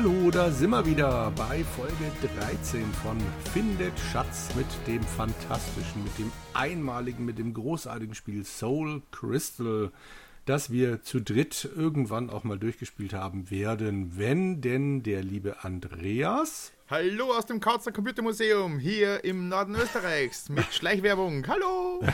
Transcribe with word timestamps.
Hallo, 0.00 0.30
da 0.30 0.52
sind 0.52 0.70
wir 0.70 0.86
wieder 0.86 1.32
bei 1.32 1.64
Folge 1.64 2.12
13 2.38 2.84
von 3.02 3.18
Findet 3.52 3.98
Schatz 4.12 4.48
mit 4.54 4.64
dem 4.86 5.02
fantastischen, 5.02 6.04
mit 6.04 6.16
dem 6.20 6.30
einmaligen, 6.54 7.24
mit 7.24 7.36
dem 7.36 7.52
großartigen 7.52 8.14
Spiel 8.14 8.44
Soul 8.44 9.02
Crystal, 9.10 9.90
das 10.44 10.70
wir 10.70 11.02
zu 11.02 11.20
dritt 11.20 11.68
irgendwann 11.74 12.30
auch 12.30 12.44
mal 12.44 12.60
durchgespielt 12.60 13.12
haben 13.12 13.50
werden, 13.50 14.16
wenn 14.16 14.60
denn 14.60 15.02
der 15.02 15.24
liebe 15.24 15.64
Andreas. 15.64 16.70
Hallo 16.88 17.36
aus 17.36 17.46
dem 17.46 17.58
Kautzner 17.58 17.90
Computermuseum 17.90 18.78
hier 18.78 19.24
im 19.24 19.48
Norden 19.48 19.74
Österreichs 19.74 20.48
mit 20.48 20.66
Schleichwerbung. 20.72 21.44
Hallo! 21.48 22.04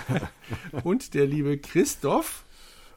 Und 0.84 1.12
der 1.12 1.27
liebe 1.27 1.59
Christoph. 1.59 2.45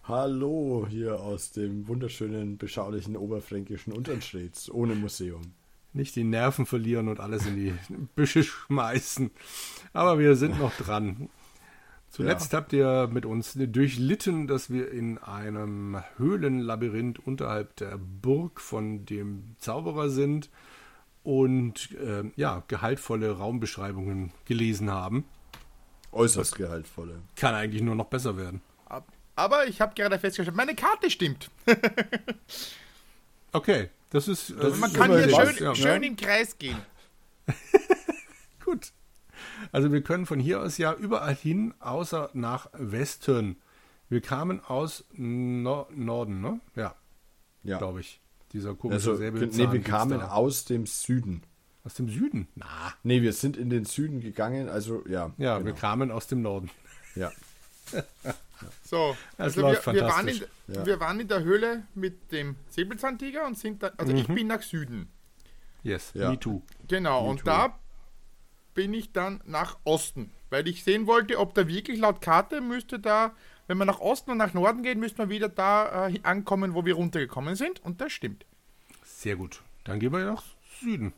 Hallo, 0.08 0.88
hier 0.90 1.20
aus 1.20 1.52
dem 1.52 1.90
wunderschönen, 1.90 2.58
beschaulichen 2.58 3.18
oberfränkischen 3.18 3.92
Unternstreets 3.92 4.72
ohne 4.72 4.96
Museum. 4.96 5.42
Nicht 5.92 6.16
die 6.16 6.24
Nerven 6.24 6.66
verlieren 6.66 7.10
und 7.10 7.20
alles 7.20 7.46
in 7.46 7.58
die 7.58 7.74
Büsche 8.16 8.44
schmeißen. 8.44 9.32
Aber 9.92 10.18
wir 10.18 10.38
sind 10.38 10.60
noch 10.60 10.72
dran. 10.78 11.28
Zuletzt 12.10 12.54
ja. 12.54 12.60
habt 12.60 12.72
ihr 12.72 13.10
mit 13.12 13.26
uns 13.26 13.58
durchlitten, 13.58 14.48
dass 14.48 14.70
wir 14.70 14.90
in 14.94 15.18
einem 15.18 16.02
Höhlenlabyrinth 16.16 17.20
unterhalb 17.20 17.76
der 17.76 17.98
Burg 17.98 18.62
von 18.62 19.04
dem 19.06 19.58
Zauberer 19.60 20.10
sind 20.10 20.50
und 21.24 21.92
äh, 21.96 22.24
ja, 22.38 22.64
gehaltvolle 22.70 23.32
Raumbeschreibungen 23.32 24.32
gelesen 24.46 24.90
haben. 24.90 25.26
Äußerst 26.14 26.56
gehaltvolle. 26.56 27.20
Kann 27.36 27.56
eigentlich 27.56 27.84
nur 27.84 27.96
noch 27.96 28.08
besser 28.08 28.38
werden. 28.38 28.62
Aber 29.38 29.68
ich 29.68 29.80
habe 29.82 29.94
gerade 29.94 30.18
festgestellt, 30.18 30.58
meine 30.58 30.74
Karte 30.74 31.12
stimmt. 31.12 31.52
okay, 33.54 33.90
das 34.10 34.28
ist. 34.28 34.52
Das 34.60 34.78
man 34.80 34.92
kann 34.92 35.12
hier 35.12 35.30
schön, 35.30 35.64
ja. 35.64 35.76
schön 35.76 36.02
im 36.02 36.16
Kreis 36.16 36.58
gehen. 36.58 36.78
Gut. 38.66 38.92
Also 39.72 39.94
wir 39.94 40.02
können 40.02 40.26
von 40.26 40.40
hier 40.40 40.60
aus 40.62 40.80
ja 40.80 40.92
überall 40.94 41.36
hin, 41.36 41.76
außer 41.80 42.32
nach 42.34 42.70
Westen. 42.74 43.58
Wir 44.10 44.22
kamen 44.22 44.60
aus 44.60 45.06
no 45.14 45.88
Norden, 45.92 46.42
ne? 46.42 46.60
Ja. 46.76 46.96
Ja. 47.62 47.78
Glaube 47.78 48.00
ich. 48.00 48.20
Dieser 48.54 48.74
komische 48.74 49.12
also, 49.12 49.24
Nee, 49.24 49.72
wir 49.72 49.82
kamen 49.84 50.20
aus 50.20 50.66
dem 50.66 50.88
Süden. 50.88 51.44
Aus 51.84 51.94
dem 51.94 52.10
Süden? 52.10 52.48
Na. 52.56 52.66
Nee, 53.04 53.22
wir 53.22 53.34
sind 53.34 53.56
in 53.56 53.70
den 53.70 53.86
Süden 53.86 54.20
gegangen, 54.20 54.68
also 54.68 55.04
ja. 55.08 55.32
Ja, 55.38 55.60
genau. 55.60 55.66
wir 55.68 55.74
kamen 55.74 56.10
aus 56.10 56.26
dem 56.26 56.42
Norden. 56.42 56.72
Ja. 57.14 57.32
So, 58.84 59.16
also 59.38 59.62
wir, 59.62 59.94
wir, 59.94 60.04
waren 60.04 60.28
in, 60.28 60.42
ja. 60.68 60.86
wir 60.86 61.00
waren 61.00 61.20
in 61.20 61.28
der 61.28 61.44
Höhle 61.44 61.84
mit 61.94 62.32
dem 62.32 62.56
Säbelzahntiger 62.70 63.46
und 63.46 63.58
sind 63.58 63.84
da, 63.84 63.92
also 63.98 64.12
mhm. 64.12 64.20
ich 64.20 64.28
bin 64.28 64.48
nach 64.48 64.62
Süden. 64.62 65.12
Yes, 65.84 66.12
ja. 66.14 66.30
me 66.30 66.40
too. 66.40 66.62
Genau, 66.88 67.24
me 67.24 67.30
und 67.30 67.40
too. 67.40 67.46
da 67.46 67.80
bin 68.74 68.94
ich 68.94 69.12
dann 69.12 69.42
nach 69.46 69.78
Osten, 69.84 70.32
weil 70.50 70.68
ich 70.68 70.84
sehen 70.84 71.08
wollte, 71.08 71.40
ob 71.40 71.54
da 71.54 71.68
wirklich 71.68 72.00
laut 72.00 72.22
Karte 72.22 72.62
müsste 72.62 73.00
da, 73.00 73.34
wenn 73.68 73.78
man 73.78 73.88
nach 73.88 74.00
Osten 74.00 74.32
und 74.32 74.38
nach 74.38 74.54
Norden 74.54 74.84
geht, 74.84 74.98
müsste 74.98 75.20
man 75.20 75.30
wieder 75.30 75.50
da 75.50 76.08
äh, 76.08 76.20
ankommen, 76.24 76.74
wo 76.74 76.86
wir 76.86 76.96
runtergekommen 76.96 77.56
sind 77.56 77.84
und 77.84 78.02
das 78.02 78.12
stimmt. 78.12 78.46
Sehr 79.04 79.36
gut. 79.36 79.62
Dann 79.84 80.00
gehen 80.00 80.12
wir 80.12 80.26
nach 80.26 80.44
Süden. 80.80 81.14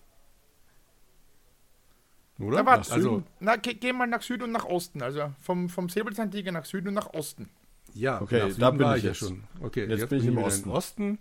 Oder? 2.40 2.58
Na, 2.58 2.66
warte, 2.66 2.94
also, 2.94 3.24
na, 3.40 3.58
geh, 3.58 3.74
geh, 3.74 3.92
mal 3.92 4.08
nach 4.08 4.22
Süden 4.22 4.44
und 4.44 4.52
nach 4.52 4.66
Osten. 4.66 5.02
Also 5.02 5.34
vom, 5.42 5.70
vom 5.70 5.90
Säbelzahntiger 5.90 6.52
nach 6.52 6.66
Süden 6.66 6.90
und 6.90 6.94
nach 6.94 7.14
Osten. 7.14 7.50
Ja, 7.94 8.22
okay, 8.22 8.54
da 8.58 8.72
bin 8.72 8.92
ich 8.96 9.04
ja 9.04 9.14
schon. 9.14 9.44
Okay, 9.62 9.86
jetzt, 9.88 10.00
jetzt 10.00 10.10
bin 10.10 10.20
ich 10.20 10.28
im 10.28 10.38
Osten. 10.38 10.70
Osten. 10.70 11.20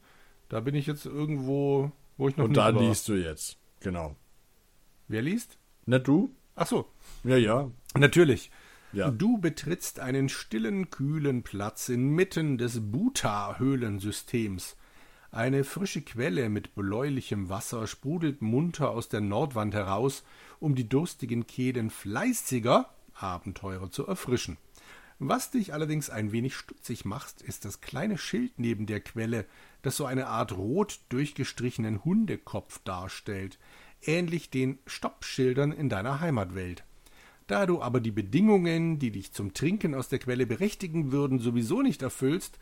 Da 0.49 0.61
bin 0.61 0.75
ich 0.75 0.87
jetzt 0.87 1.07
irgendwo, 1.07 1.93
wo 2.17 2.29
ich 2.29 2.37
noch 2.37 2.45
Und 2.45 2.57
da 2.57 2.75
war. 2.75 2.83
liest 2.83 3.09
du 3.09 3.15
jetzt. 3.15 3.59
Genau. 3.81 4.17
Wer 5.09 5.23
liest? 5.23 5.59
Na 5.87 5.99
du? 5.99 6.35
Ach 6.55 6.67
so. 6.67 6.87
Ja, 7.25 7.37
ja. 7.37 7.71
Natürlich. 7.97 8.51
Ja. 8.93 9.11
Du 9.11 9.39
betrittst 9.39 10.01
einen 10.01 10.29
stillen, 10.29 10.91
kühlen 10.91 11.43
Platz 11.43 11.89
inmitten 11.89 12.59
des 12.59 12.91
Buta-Höhlensystems. 12.91 14.77
Eine 15.31 15.65
frische 15.65 16.01
Quelle 16.01 16.49
mit 16.49 16.75
bläulichem 16.75 17.51
Wasser 17.51 17.87
sprudelt 17.87 18.41
munter 18.41 18.91
aus 18.91 19.09
der 19.09 19.21
Nordwand 19.21 19.75
heraus 19.75 20.25
um 20.61 20.75
die 20.75 20.89
durstigen 20.89 21.47
Kehlen 21.47 21.91
fleißiger 21.91 22.89
Abenteurer 23.15 23.91
zu 23.91 24.07
erfrischen. 24.07 24.57
Was 25.21 25.51
dich 25.51 25.73
allerdings 25.73 26.11
ein 26.11 26.31
wenig 26.31 26.55
stutzig 26.55 27.05
macht, 27.05 27.43
ist 27.43 27.65
das 27.65 27.81
kleine 27.81 28.19
Schild 28.19 28.53
neben 28.59 28.87
der 28.87 29.01
Quelle, 29.01 29.47
das 29.83 29.97
so 29.97 30.05
eine 30.05 30.29
Art 30.29 30.53
rot 30.53 31.01
durchgestrichenen 31.09 32.05
Hundekopf 32.05 32.79
darstellt, 32.85 33.59
ähnlich 34.03 34.51
den 34.51 34.79
Stoppschildern 34.87 35.73
in 35.73 35.89
deiner 35.89 36.21
Heimatwelt. 36.21 36.85
Da 37.49 37.67
du 37.67 37.83
aber 37.83 38.01
die 38.01 38.13
Bedingungen, 38.13 39.01
die 39.01 39.11
dich 39.11 39.33
zum 39.33 39.55
Trinken 39.55 39.95
aus 39.95 40.09
der 40.09 40.21
Quelle 40.21 40.47
berechtigen 40.47 41.11
würden, 41.11 41.41
sowieso 41.41 41.83
nicht 41.83 42.03
erfüllst, 42.03 42.59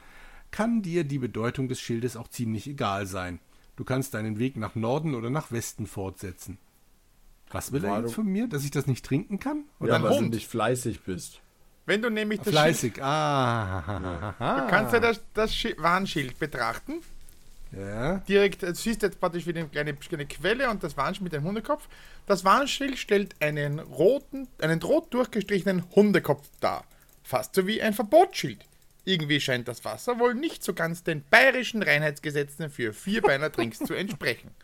kann 0.51 0.81
dir 0.81 1.05
die 1.05 1.19
Bedeutung 1.19 1.69
des 1.69 1.81
Schildes 1.81 2.17
auch 2.17 2.29
ziemlich 2.29 2.67
egal 2.69 3.07
sein. 3.07 3.41
Du 3.75 3.85
kannst 3.85 4.15
deinen 4.15 4.39
Weg 4.39 4.57
nach 4.57 4.75
Norden 4.75 5.15
oder 5.15 5.29
nach 5.29 5.53
Westen 5.53 5.87
fortsetzen. 5.87 6.57
Was 7.51 7.73
will 7.73 7.85
er 7.85 8.01
jetzt 8.01 8.15
von 8.15 8.27
mir? 8.27 8.49
Dass 8.49 8.65
ich 8.65 8.71
das 8.71 8.87
nicht 8.87 9.05
trinken 9.05 9.39
kann? 9.39 9.65
Oder 9.81 9.95
ja, 9.95 10.03
weil 10.03 10.19
du 10.19 10.27
nicht 10.27 10.49
fleißig 10.49 11.03
bist. 11.03 11.41
Wenn 11.87 12.03
du 12.03 12.11
nämlich 12.11 12.41
das 12.41 12.49
Fleißig, 12.49 12.95
Schild, 12.95 13.05
ah. 13.05 14.35
Du 14.39 14.67
kannst 14.69 14.93
ja 14.93 14.99
das, 14.99 15.21
das 15.35 15.53
Warnschild 15.79 16.39
betrachten. 16.39 17.01
Ja. 17.71 18.19
Direkt, 18.29 18.63
du 18.63 18.75
siehst 18.75 19.03
jetzt 19.03 19.21
praktisch 19.21 19.47
wieder 19.47 19.61
eine 19.61 19.69
kleine, 19.69 19.95
kleine 19.95 20.27
Quelle 20.27 20.71
und 20.71 20.83
das 20.83 20.97
Warnschild 20.97 21.25
mit 21.25 21.33
dem 21.33 21.45
Hundekopf. 21.45 21.89
Das 22.27 22.45
Warnschild 22.45 22.99
stellt 22.99 23.37
einen 23.41 23.79
roten, 23.79 24.49
einen 24.61 24.83
rot 24.83 25.15
durchgestrichenen 25.15 25.85
Hundekopf 25.95 26.49
dar. 26.61 26.85
Fast 27.23 27.55
so 27.55 27.67
wie 27.67 27.81
ein 27.81 27.95
Verbotsschild. 27.95 28.65
Irgendwie 29.05 29.41
scheint 29.41 29.69
das 29.69 29.85
Wasser 29.85 30.19
wohl 30.19 30.35
nicht 30.35 30.65
so 30.65 30.75
ganz 30.75 31.05
den 31.05 31.23
bayerischen 31.31 31.83
Reinheitsgesetzen 31.83 32.71
für 32.71 32.93
Vierbeiner 32.93 33.53
Trinks 33.53 33.79
zu 33.79 33.95
entsprechen. 33.95 34.51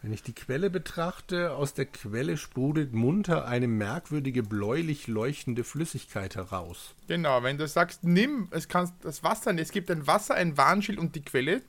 Wenn 0.00 0.12
ich 0.12 0.22
die 0.22 0.34
Quelle 0.34 0.70
betrachte, 0.70 1.54
aus 1.54 1.74
der 1.74 1.86
Quelle 1.86 2.36
sprudelt 2.36 2.92
munter 2.92 3.46
eine 3.46 3.66
merkwürdige 3.66 4.44
bläulich 4.44 5.08
leuchtende 5.08 5.64
Flüssigkeit 5.64 6.36
heraus. 6.36 6.94
Genau, 7.08 7.42
wenn 7.42 7.58
du 7.58 7.66
sagst, 7.66 8.04
nimm, 8.04 8.46
es 8.52 8.68
kannst 8.68 8.94
das 9.02 9.24
Wasser, 9.24 9.56
es 9.58 9.72
gibt 9.72 9.90
ein 9.90 10.06
Wasser, 10.06 10.36
ein 10.36 10.56
Warnschild 10.56 10.98
und 10.98 11.16
die 11.16 11.22
Quelle. 11.22 11.62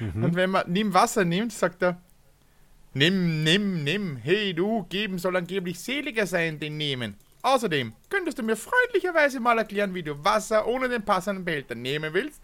Mhm. 0.00 0.24
Und 0.24 0.34
wenn 0.34 0.50
man 0.50 0.70
nimm 0.70 0.94
Wasser 0.94 1.24
nimmt, 1.24 1.52
sagt 1.52 1.82
er, 1.82 2.00
nimm, 2.92 3.44
nimm, 3.44 3.84
nimm, 3.84 4.16
hey 4.16 4.52
du, 4.52 4.82
geben 4.88 5.18
soll 5.18 5.36
angeblich 5.36 5.78
seliger 5.78 6.26
sein, 6.26 6.58
den 6.58 6.76
nehmen. 6.76 7.16
Außerdem, 7.42 7.92
könntest 8.08 8.38
du 8.38 8.42
mir 8.42 8.56
freundlicherweise 8.56 9.38
mal 9.38 9.58
erklären, 9.58 9.94
wie 9.94 10.02
du 10.02 10.24
Wasser 10.24 10.66
ohne 10.66 10.88
den 10.88 11.04
passenden 11.04 11.44
Behälter 11.44 11.76
nehmen 11.76 12.12
willst? 12.14 12.42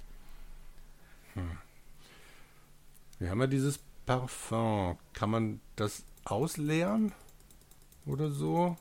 Hm. 1.34 1.58
Wir 3.18 3.30
haben 3.30 3.40
ja 3.40 3.48
dieses 3.48 3.80
Parfum. 4.06 4.98
Kann 5.12 5.30
man 5.30 5.60
das 5.76 6.04
ausleeren? 6.24 7.12
Oder 8.06 8.30
so? 8.30 8.76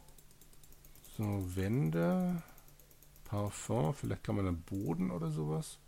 So, 1.18 1.56
Wände. 1.56 2.42
Parfum. 3.26 3.94
Vielleicht 3.94 4.24
kann 4.24 4.36
man 4.36 4.46
dann 4.46 4.62
Boden 4.62 5.12
oder 5.12 5.30
sowas. 5.32 5.80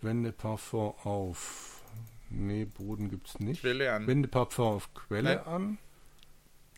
Wände 0.00 0.32
Parfum 0.32 0.94
auf. 1.02 1.82
Nee, 2.30 2.64
Boden 2.64 3.10
gibt's 3.10 3.38
nicht. 3.38 3.60
Quelle 3.60 3.92
an. 3.92 4.06
Wände 4.06 4.28
Parfum 4.28 4.76
auf 4.76 4.92
Quelle 4.94 5.36
nee. 5.36 5.50
an. 5.50 5.78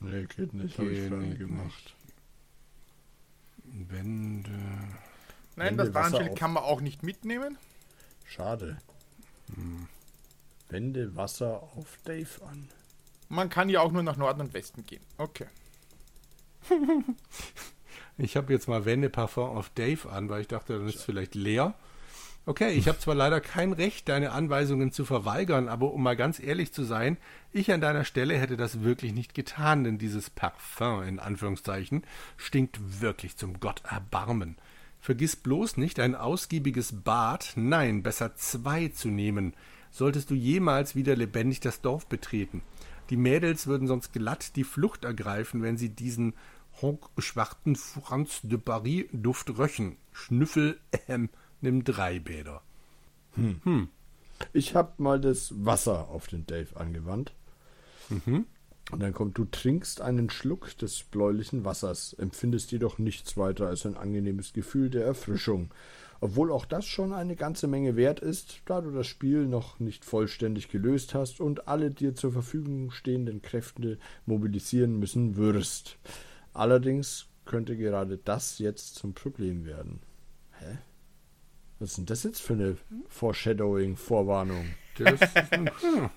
Nee, 0.00 0.26
geht 0.26 0.52
nicht. 0.52 0.78
Habe 0.78 0.90
ich 0.90 1.10
nee, 1.10 1.34
gemacht. 1.34 1.94
Nicht. 3.64 3.90
Wände. 3.90 4.50
Nein, 4.50 5.68
Wände, 5.68 5.84
das 5.84 5.94
Warnschild 5.94 6.36
kann 6.36 6.52
man 6.52 6.62
auch 6.64 6.80
nicht 6.80 7.02
mitnehmen. 7.02 7.58
Schade. 8.24 8.78
Hm. 9.54 9.88
Wende 10.68 11.16
Wasser 11.16 11.62
auf 11.76 11.98
Dave 12.04 12.44
an. 12.48 12.68
Man 13.28 13.48
kann 13.48 13.68
ja 13.68 13.80
auch 13.80 13.92
nur 13.92 14.02
nach 14.02 14.16
Norden 14.16 14.40
und 14.40 14.54
Westen 14.54 14.84
gehen. 14.86 15.02
Okay. 15.18 15.46
ich 18.18 18.36
habe 18.36 18.52
jetzt 18.52 18.68
mal 18.68 18.84
Wende 18.84 19.10
Parfum 19.10 19.56
auf 19.56 19.70
Dave 19.70 20.10
an, 20.10 20.28
weil 20.28 20.42
ich 20.42 20.48
dachte, 20.48 20.78
dann 20.78 20.88
ist 20.88 20.96
es 20.96 21.04
vielleicht 21.04 21.34
leer. 21.34 21.74
Okay, 22.48 22.70
ich 22.70 22.86
habe 22.86 23.00
zwar 23.00 23.16
leider 23.16 23.40
kein 23.40 23.72
Recht, 23.72 24.08
deine 24.08 24.30
Anweisungen 24.30 24.92
zu 24.92 25.04
verweigern, 25.04 25.68
aber 25.68 25.92
um 25.92 26.00
mal 26.04 26.14
ganz 26.14 26.38
ehrlich 26.38 26.72
zu 26.72 26.84
sein, 26.84 27.16
ich 27.52 27.72
an 27.72 27.80
deiner 27.80 28.04
Stelle 28.04 28.38
hätte 28.38 28.56
das 28.56 28.82
wirklich 28.82 29.12
nicht 29.12 29.34
getan, 29.34 29.82
denn 29.82 29.98
dieses 29.98 30.30
Parfum 30.30 31.02
in 31.02 31.18
Anführungszeichen 31.18 32.04
stinkt 32.36 33.00
wirklich 33.00 33.36
zum 33.36 33.58
Gott 33.58 33.82
Erbarmen. 33.84 34.58
Vergiss 35.00 35.34
bloß 35.34 35.76
nicht, 35.76 35.98
ein 35.98 36.14
ausgiebiges 36.14 37.02
Bad, 37.02 37.52
nein, 37.56 38.04
besser 38.04 38.36
zwei 38.36 38.88
zu 38.88 39.08
nehmen 39.08 39.54
solltest 39.96 40.30
du 40.30 40.34
jemals 40.34 40.94
wieder 40.94 41.16
lebendig 41.16 41.60
das 41.60 41.80
Dorf 41.80 42.06
betreten. 42.06 42.62
Die 43.10 43.16
Mädels 43.16 43.66
würden 43.66 43.86
sonst 43.86 44.12
glatt 44.12 44.56
die 44.56 44.64
Flucht 44.64 45.04
ergreifen, 45.04 45.62
wenn 45.62 45.76
sie 45.76 45.90
diesen 45.90 46.34
hochschwarzen 46.82 47.76
Franz 47.76 48.40
de 48.42 48.58
Paris 48.58 49.06
Duft 49.12 49.56
röchen. 49.58 49.96
Schnüffel, 50.12 50.78
ähm, 51.08 51.30
nimm 51.60 51.84
drei 51.84 52.18
Bäder. 52.18 52.62
Hm. 53.34 53.60
hm. 53.64 53.88
Ich 54.52 54.74
habe 54.74 54.92
mal 54.98 55.20
das 55.20 55.52
Wasser 55.64 56.08
auf 56.08 56.26
den 56.26 56.46
Dave 56.46 56.76
angewandt. 56.76 57.32
Mhm. 58.10 58.44
Und 58.90 59.00
dann 59.00 59.14
kommt, 59.14 59.36
du 59.38 59.46
trinkst 59.46 60.00
einen 60.00 60.30
Schluck 60.30 60.76
des 60.78 61.02
bläulichen 61.04 61.64
Wassers, 61.64 62.12
empfindest 62.12 62.70
jedoch 62.70 62.98
nichts 62.98 63.36
weiter 63.36 63.66
als 63.66 63.84
ein 63.86 63.96
angenehmes 63.96 64.52
Gefühl 64.52 64.90
der 64.90 65.04
Erfrischung. 65.04 65.70
Obwohl 66.20 66.50
auch 66.50 66.64
das 66.64 66.86
schon 66.86 67.12
eine 67.12 67.36
ganze 67.36 67.66
Menge 67.66 67.96
wert 67.96 68.20
ist, 68.20 68.60
da 68.64 68.80
du 68.80 68.90
das 68.90 69.06
Spiel 69.06 69.46
noch 69.46 69.78
nicht 69.80 70.04
vollständig 70.04 70.68
gelöst 70.68 71.14
hast 71.14 71.40
und 71.40 71.68
alle 71.68 71.90
dir 71.90 72.14
zur 72.14 72.32
Verfügung 72.32 72.90
stehenden 72.90 73.42
Kräfte 73.42 73.98
mobilisieren 74.24 74.98
müssen 74.98 75.36
wirst. 75.36 75.98
Allerdings 76.54 77.26
könnte 77.44 77.76
gerade 77.76 78.18
das 78.18 78.58
jetzt 78.58 78.94
zum 78.94 79.14
Problem 79.14 79.66
werden. 79.66 80.00
Hä? 80.58 80.78
Was 81.78 81.90
ist 81.90 81.98
denn 81.98 82.06
das 82.06 82.22
jetzt 82.22 82.40
für 82.40 82.54
eine 82.54 82.76
Foreshadowing, 83.08 83.96
Vorwarnung? 83.96 84.74
Das 84.98 85.20
hm, 85.50 86.10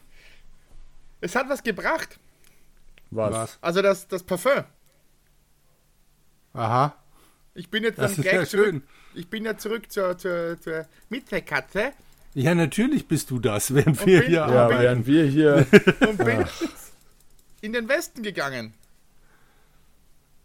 Es 1.19 1.35
hat 1.35 1.49
was 1.49 1.61
gebracht. 1.61 2.19
Was? 3.11 3.33
was? 3.33 3.57
Also 3.61 3.81
das, 3.81 4.07
das 4.07 4.23
Parfum. 4.23 4.63
Aha, 6.53 6.95
Ich 7.55 7.69
bin 7.69 7.83
jetzt 7.83 7.97
das 7.99 8.11
dann 8.15 8.19
ist 8.21 8.25
ja 8.25 8.31
gleich 8.37 8.49
zurück. 8.49 8.65
schön. 8.65 8.83
Ich 9.15 9.27
bin 9.29 9.45
ja 9.45 9.57
zurück 9.57 9.91
zur, 9.91 10.17
zur, 10.17 10.59
zur 10.61 10.85
Mittelkatze 11.09 11.91
Ja, 12.35 12.53
natürlich 12.55 13.07
bist 13.07 13.31
du 13.31 13.39
das, 13.39 13.73
während 13.73 13.99
Und 13.99 14.05
wir 14.05 14.19
bin- 14.19 14.27
hier 14.29 14.37
Ja, 14.37 14.45
arbeiten. 14.45 14.81
während 14.81 15.07
wir 15.07 15.25
hier. 15.25 15.65
und 16.07 16.17
bin 16.17 16.45
in 17.61 17.73
den 17.73 17.89
Westen 17.89 18.23
gegangen. 18.23 18.73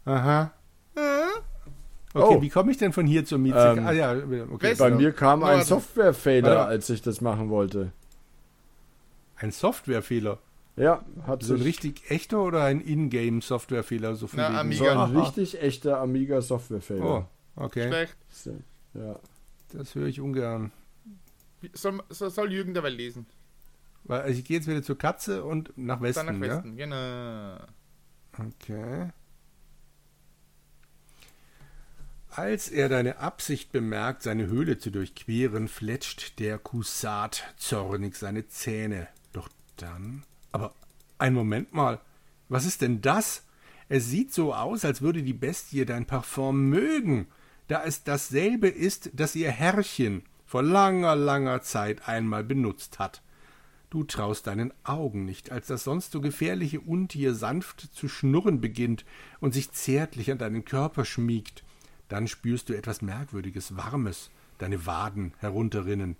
Aha. 0.05 0.51
Hm? 0.95 1.01
Okay, 2.13 2.35
Oh. 2.37 2.41
wie 2.41 2.49
komme 2.49 2.71
ich 2.71 2.77
denn 2.77 2.93
von 2.93 3.05
hier 3.07 3.25
zur 3.25 3.37
Mieze? 3.39 3.57
Ähm, 3.57 3.85
ah 3.85 3.91
ja, 3.91 4.15
okay. 4.51 4.75
Bei 4.77 4.89
mir 4.89 5.11
kam 5.11 5.43
ein. 5.43 5.63
Software-Fehler, 5.63 6.65
als 6.65 6.89
ich 6.89 7.01
das 7.01 7.19
machen 7.21 7.49
wollte. 7.49 7.91
Ein 9.35 9.51
Softwarefehler. 9.51 10.39
Ja, 10.77 11.05
hat 11.25 11.41
So 11.43 11.53
ein 11.53 11.61
richtig 11.61 12.11
echter 12.11 12.43
oder 12.43 12.63
ein 12.63 12.81
Ingame-Softwarefehler? 12.81 14.15
So 14.15 14.27
von 14.27 14.37
Na, 14.39 14.49
wegen- 14.49 14.57
Amiga. 14.59 14.83
so 14.83 14.89
ein 14.89 14.97
Aha. 14.97 15.21
richtig 15.23 15.61
echter 15.61 15.99
Amiga 16.01 16.41
Software-Fehler. 16.41 17.05
Oh, 17.05 17.25
okay. 17.55 17.87
Schlecht. 17.87 18.17
Ja. 18.93 19.19
Das 19.71 19.95
höre 19.95 20.07
ich 20.07 20.19
ungern. 20.19 20.71
Soll, 21.73 22.01
soll, 22.09 22.51
Jürgen 22.51 22.73
dabei 22.73 22.89
lesen. 22.89 23.25
Weil 24.03 24.21
also 24.21 24.37
ich 24.37 24.45
gehe 24.45 24.57
jetzt 24.57 24.67
wieder 24.67 24.83
zur 24.83 24.97
Katze 24.97 25.43
und 25.45 25.75
nach 25.77 26.01
Westen, 26.01 26.27
Dann 26.27 26.39
nach 26.39 26.47
Westen, 26.47 26.75
genau. 26.77 26.95
ja? 26.95 27.67
Okay. 28.37 29.09
Als 32.29 32.69
er 32.69 32.89
deine 32.89 33.19
Absicht 33.19 33.71
bemerkt, 33.71 34.23
seine 34.23 34.47
Höhle 34.47 34.77
zu 34.77 34.91
durchqueren, 34.91 35.69
fletscht 35.69 36.37
der 36.39 36.57
Kusat 36.59 37.43
zornig 37.55 38.15
seine 38.17 38.47
Zähne. 38.49 39.07
Doch 39.31 39.47
dann. 39.77 40.23
Aber 40.55 40.73
ein 41.17 41.33
Moment 41.33 41.73
mal. 41.73 41.99
Was 42.47 42.65
ist 42.65 42.81
denn 42.81 43.01
das? 43.01 43.43
Es 43.89 44.07
sieht 44.07 44.33
so 44.33 44.53
aus, 44.53 44.85
als 44.85 45.01
würde 45.01 45.21
die 45.21 45.33
Bestie 45.33 45.83
dein 45.83 46.05
Parfum 46.05 46.69
mögen, 46.69 47.27
da 47.67 47.83
es 47.83 48.05
dasselbe 48.05 48.69
ist, 48.69 49.09
das 49.11 49.35
ihr 49.35 49.51
Herrchen 49.51 50.23
vor 50.45 50.63
langer, 50.63 51.17
langer 51.17 51.61
Zeit 51.61 52.07
einmal 52.07 52.45
benutzt 52.45 52.99
hat. 52.99 53.21
Du 53.89 54.05
traust 54.05 54.47
deinen 54.47 54.71
Augen 54.85 55.25
nicht, 55.25 55.51
als 55.51 55.67
das 55.67 55.83
sonst 55.83 56.13
so 56.13 56.21
gefährliche 56.21 56.79
Untier 56.79 57.35
sanft 57.35 57.81
zu 57.93 58.07
schnurren 58.07 58.61
beginnt 58.61 59.03
und 59.41 59.53
sich 59.53 59.73
zärtlich 59.73 60.31
an 60.31 60.37
deinen 60.37 60.63
Körper 60.63 61.03
schmiegt. 61.03 61.65
Dann 62.07 62.29
spürst 62.29 62.69
du 62.69 62.73
etwas 62.73 63.01
Merkwürdiges, 63.01 63.75
Warmes, 63.75 64.31
deine 64.57 64.85
Waden 64.85 65.33
herunterrinnen. 65.39 66.15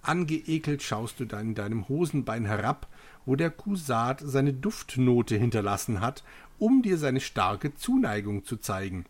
Angeekelt 0.00 0.80
schaust 0.80 1.18
du 1.18 1.24
dann 1.24 1.48
in 1.48 1.54
deinem 1.56 1.88
Hosenbein 1.88 2.46
herab, 2.46 2.86
wo 3.26 3.36
der 3.36 3.50
Kusat 3.50 4.22
seine 4.24 4.52
Duftnote 4.52 5.36
hinterlassen 5.36 6.00
hat, 6.00 6.24
um 6.58 6.82
dir 6.82 6.98
seine 6.98 7.20
starke 7.20 7.74
Zuneigung 7.74 8.44
zu 8.44 8.56
zeigen. 8.56 9.04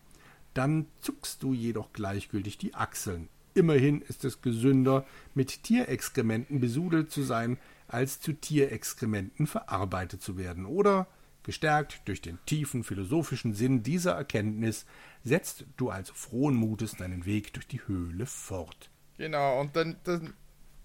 Dann 0.53 0.87
zuckst 0.99 1.43
du 1.43 1.53
jedoch 1.53 1.93
gleichgültig 1.93 2.57
die 2.57 2.73
Achseln. 2.73 3.29
Immerhin 3.53 4.01
ist 4.01 4.23
es 4.23 4.41
gesünder, 4.41 5.05
mit 5.33 5.63
Tierexkrementen 5.63 6.59
besudelt 6.59 7.11
zu 7.11 7.23
sein, 7.23 7.57
als 7.87 8.21
zu 8.21 8.33
Tierexkrementen 8.33 9.47
verarbeitet 9.47 10.21
zu 10.21 10.37
werden. 10.37 10.65
Oder, 10.65 11.07
gestärkt 11.43 12.01
durch 12.05 12.21
den 12.21 12.39
tiefen 12.45 12.83
philosophischen 12.83 13.53
Sinn 13.53 13.83
dieser 13.83 14.13
Erkenntnis, 14.13 14.85
setzt 15.23 15.65
du 15.75 15.89
also 15.89 16.13
frohen 16.13 16.55
Mutes 16.55 16.95
deinen 16.95 17.25
Weg 17.25 17.53
durch 17.53 17.67
die 17.67 17.85
Höhle 17.87 18.25
fort. 18.25 18.89
Genau, 19.17 19.59
und 19.59 19.75
dann, 19.75 19.97
dann 20.03 20.33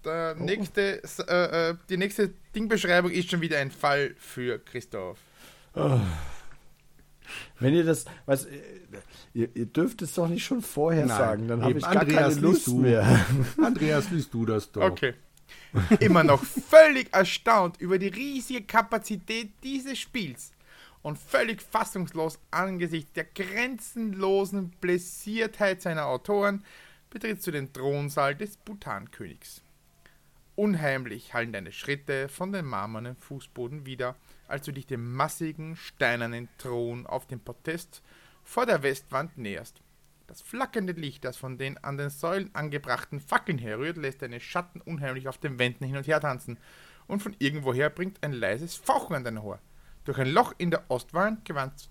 der 0.07 0.35
nächste, 0.35 1.03
s- 1.03 1.19
äh, 1.19 1.69
äh, 1.71 1.75
die 1.89 1.97
nächste 1.97 2.31
Dingbeschreibung 2.55 3.11
ist 3.11 3.29
schon 3.29 3.41
wieder 3.41 3.59
ein 3.59 3.71
Fall 3.71 4.15
für 4.17 4.57
Christoph. 4.59 5.19
Wenn 7.59 7.73
ihr 7.73 7.83
das, 7.83 8.05
was, 8.25 8.45
äh, 8.45 8.59
ihr, 9.33 9.49
ihr 9.55 9.65
dürft 9.65 10.01
es 10.01 10.13
doch 10.13 10.27
nicht 10.27 10.45
schon 10.45 10.61
vorher 10.61 11.05
Nein, 11.05 11.17
sagen, 11.17 11.47
dann 11.47 11.61
habe 11.61 11.77
ich 11.77 11.83
gar 11.83 11.97
Andreas, 11.97 12.35
keine 12.35 12.47
Lust 12.47 12.67
du. 12.67 12.77
mehr. 12.79 13.25
Andreas, 13.61 14.09
liest 14.11 14.33
du 14.33 14.45
das 14.45 14.71
doch. 14.71 14.81
Okay. 14.83 15.13
Immer 15.99 16.23
noch 16.23 16.43
völlig 16.43 17.13
erstaunt 17.13 17.79
über 17.79 17.99
die 17.99 18.07
riesige 18.07 18.63
Kapazität 18.63 19.51
dieses 19.63 19.97
Spiels 19.99 20.51
und 21.03 21.17
völlig 21.17 21.61
fassungslos 21.61 22.39
angesichts 22.51 23.11
der 23.13 23.25
grenzenlosen 23.25 24.69
Blessiertheit 24.81 25.81
seiner 25.81 26.05
Autoren 26.07 26.63
betrittst 27.09 27.47
du 27.47 27.51
den 27.51 27.71
Thronsaal 27.71 28.35
des 28.35 28.57
Bhutan-Königs. 28.57 29.61
Unheimlich 30.57 31.35
hallen 31.35 31.53
deine 31.53 31.71
Schritte 31.71 32.29
von 32.29 32.51
dem 32.51 32.65
marmornen 32.65 33.15
Fußboden 33.15 33.85
wieder, 33.85 34.15
als 34.47 34.65
du 34.65 34.71
dich 34.71 34.87
dem 34.87 35.13
massigen 35.13 35.75
steinernen 35.75 36.49
Thron 36.57 37.05
auf 37.05 37.27
dem 37.27 37.39
Podest 37.39 38.01
vor 38.43 38.65
der 38.65 38.81
Westwand 38.81 39.37
näherst. 39.37 39.83
Das 40.25 40.41
flackernde 40.41 40.93
Licht, 40.93 41.23
das 41.25 41.37
von 41.37 41.59
den 41.59 41.77
an 41.83 41.99
den 41.99 42.09
Säulen 42.09 42.49
angebrachten 42.55 43.19
Fackeln 43.19 43.59
herrührt, 43.59 43.97
lässt 43.97 44.23
deine 44.23 44.39
Schatten 44.39 44.81
unheimlich 44.81 45.27
auf 45.27 45.37
den 45.37 45.59
Wänden 45.59 45.85
hin 45.85 45.95
und 45.95 46.07
her 46.07 46.19
tanzen, 46.19 46.57
und 47.05 47.21
von 47.21 47.35
irgendwoher 47.37 47.91
bringt 47.91 48.23
ein 48.23 48.33
leises 48.33 48.77
Fauchen 48.77 49.15
an 49.15 49.23
dein 49.23 49.37
Ohr. 49.37 49.59
Durch 50.05 50.17
ein 50.17 50.31
Loch 50.31 50.55
in 50.57 50.71
der 50.71 50.89
Ostwand 50.89 51.47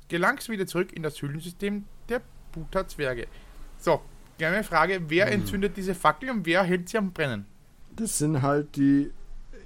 gelangst 0.08 0.48
du 0.48 0.52
wieder 0.52 0.66
zurück 0.66 0.92
in 0.92 1.04
das 1.04 1.22
Höhlensystem 1.22 1.84
der 2.08 2.20
Buta-Zwerge. 2.50 3.28
So, 3.78 4.02
gerne 4.38 4.64
Frage, 4.64 5.08
wer 5.08 5.30
entzündet 5.30 5.76
diese 5.76 5.94
Fackel 5.94 6.30
und 6.30 6.44
wer 6.44 6.64
hält 6.64 6.88
sie 6.88 6.98
am 6.98 7.12
Brennen? 7.12 7.46
Das 7.96 8.18
sind 8.18 8.42
halt 8.42 8.76
die 8.76 9.10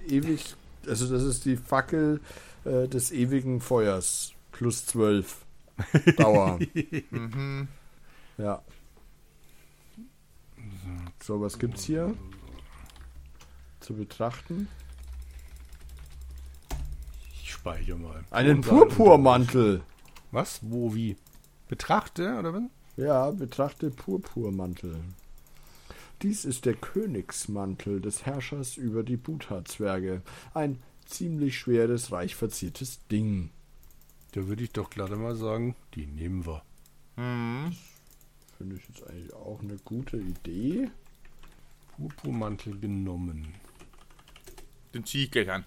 ewig, 0.08 0.54
also 0.86 1.12
das 1.12 1.22
ist 1.24 1.44
die 1.44 1.56
Fackel 1.56 2.20
äh, 2.64 2.88
des 2.88 3.10
ewigen 3.10 3.60
Feuers. 3.60 4.32
Plus 4.52 4.86
12 4.86 5.44
Dauer. 6.16 6.58
Mhm. 7.10 7.68
ja. 8.38 8.62
So, 11.22 11.40
was 11.40 11.58
gibt's 11.58 11.84
hier 11.84 12.14
zu 13.80 13.94
betrachten? 13.94 14.68
Ich 17.42 17.52
speichere 17.52 17.96
mal. 17.96 18.24
Einen 18.30 18.60
Purpurmantel. 18.60 19.82
Was? 20.30 20.60
Wo, 20.62 20.94
wie? 20.94 21.16
Betrachte, 21.68 22.38
oder 22.38 22.52
was? 22.52 22.62
Ja, 22.96 23.30
betrachte 23.30 23.90
Purpurmantel. 23.90 24.96
Dies 26.22 26.44
ist 26.44 26.66
der 26.66 26.74
Königsmantel 26.74 28.00
des 28.00 28.26
Herrschers 28.26 28.76
über 28.76 29.02
die 29.02 29.16
Buta-Zwerge. 29.16 30.20
Ein 30.52 30.82
ziemlich 31.06 31.58
schweres, 31.58 32.12
reich 32.12 32.36
verziertes 32.36 33.06
Ding. 33.08 33.50
Da 34.32 34.46
würde 34.46 34.64
ich 34.64 34.72
doch 34.72 34.90
glatt 34.90 35.10
mal 35.16 35.34
sagen, 35.34 35.74
die 35.94 36.06
nehmen 36.06 36.44
wir. 36.44 36.62
Mhm. 37.16 37.74
Finde 38.58 38.76
ich 38.76 38.86
jetzt 38.88 39.08
eigentlich 39.08 39.32
auch 39.32 39.60
eine 39.62 39.78
gute 39.78 40.18
Idee. 40.18 40.90
Purpurmantel 41.96 42.78
genommen. 42.78 43.54
Den 44.92 45.06
zieh 45.06 45.24
ich 45.24 45.30
gleich 45.30 45.50
an. 45.50 45.64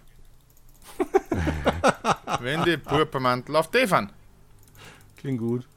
Wende 2.41 2.77
Purpurmantel 2.77 3.55
auf 3.55 3.67
Stefan. 3.67 4.11
Klingt 5.17 5.39
gut. 5.39 5.67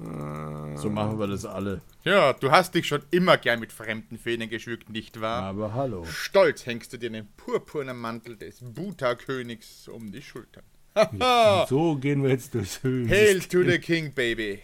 Äh, 0.00 0.76
So 0.76 0.90
machen 0.90 1.18
wir 1.18 1.26
das 1.26 1.44
alle. 1.44 1.80
Ja, 2.04 2.32
du 2.32 2.50
hast 2.50 2.74
dich 2.74 2.86
schon 2.86 3.02
immer 3.10 3.36
gern 3.36 3.60
mit 3.60 3.72
fremden 3.72 4.18
Federn 4.18 4.48
geschmückt, 4.48 4.90
nicht 4.90 5.20
wahr? 5.20 5.42
Aber 5.42 5.74
hallo. 5.74 6.04
Stolz 6.04 6.66
hängst 6.66 6.92
du 6.92 6.98
dir 6.98 7.10
den 7.10 7.26
purpurnen 7.36 7.96
Mantel 7.98 8.36
des 8.36 8.60
Buta-Königs 8.60 9.88
um 9.88 10.12
die 10.12 10.22
Schultern. 10.22 10.62
Und 10.94 11.22
so 11.68 11.96
gehen 11.96 12.22
wir 12.22 12.30
jetzt 12.30 12.54
durchs 12.54 12.82
Höhlen. 12.82 13.08
Hail 13.08 13.40
to 13.40 13.62
the 13.62 13.78
King, 13.78 14.12
baby. 14.12 14.60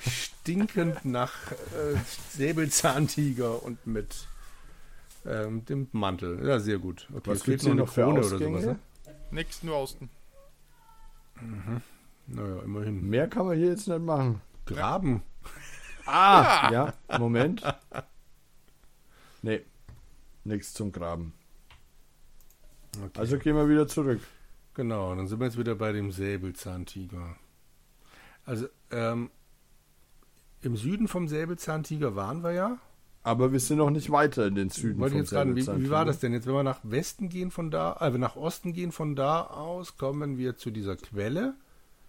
Stinkend 0.00 1.04
nach 1.04 1.52
äh, 1.52 1.96
Säbelzahntiger 2.30 3.62
und 3.62 3.86
mit 3.86 4.26
ähm, 5.26 5.64
dem 5.64 5.88
Mantel. 5.92 6.46
Ja, 6.46 6.58
sehr 6.58 6.78
gut. 6.78 7.08
Okay, 7.14 7.30
Was 7.30 7.46
es 7.48 7.62
hier 7.62 7.70
eine 7.72 7.74
noch 7.80 7.92
für 7.92 8.02
Krone 8.02 8.20
Ausgänge? 8.20 8.60
ne? 8.60 8.78
Nix 9.30 9.62
nur 9.62 9.76
Osten. 9.76 10.10
Naja, 12.26 12.62
immerhin. 12.62 13.08
Mehr 13.08 13.28
kann 13.28 13.46
man 13.46 13.56
hier 13.56 13.68
jetzt 13.68 13.88
nicht 13.88 14.00
machen. 14.00 14.40
Graben. 14.66 15.22
Ah! 16.06 16.70
Ja, 16.72 16.94
Moment. 17.18 17.62
Nee, 19.42 19.62
nichts 20.44 20.72
zum 20.72 20.92
Graben. 20.92 21.34
Okay. 22.96 23.18
Also 23.18 23.38
gehen 23.38 23.56
wir 23.56 23.68
wieder 23.68 23.88
zurück. 23.88 24.20
Genau, 24.74 25.14
dann 25.14 25.26
sind 25.28 25.38
wir 25.38 25.46
jetzt 25.46 25.58
wieder 25.58 25.74
bei 25.74 25.92
dem 25.92 26.10
Säbelzahntiger. 26.10 27.36
Also, 28.44 28.66
ähm, 28.90 29.30
im 30.62 30.76
Süden 30.76 31.08
vom 31.08 31.28
Säbelzahntiger 31.28 32.16
waren 32.16 32.42
wir 32.42 32.52
ja. 32.52 32.78
Aber 33.22 33.52
wir 33.52 33.60
sind 33.60 33.78
noch 33.78 33.90
nicht 33.90 34.10
weiter 34.10 34.46
in 34.46 34.54
den 34.54 34.68
Süden 34.68 35.00
Wollte 35.00 35.12
vom 35.12 35.20
jetzt 35.20 35.30
fragen, 35.30 35.56
wie, 35.56 35.66
wie, 35.66 35.90
war 35.90 36.04
das 36.04 36.18
denn 36.18 36.34
jetzt, 36.34 36.46
wenn 36.46 36.54
wir 36.54 36.62
nach 36.62 36.80
Westen 36.82 37.30
gehen 37.30 37.50
von 37.50 37.70
da, 37.70 37.96
äh, 38.00 38.10
nach 38.10 38.36
Osten 38.36 38.74
gehen 38.74 38.92
von 38.92 39.16
da 39.16 39.44
aus, 39.44 39.96
kommen 39.96 40.36
wir 40.36 40.56
zu 40.56 40.70
dieser 40.70 40.96
Quelle? 40.96 41.54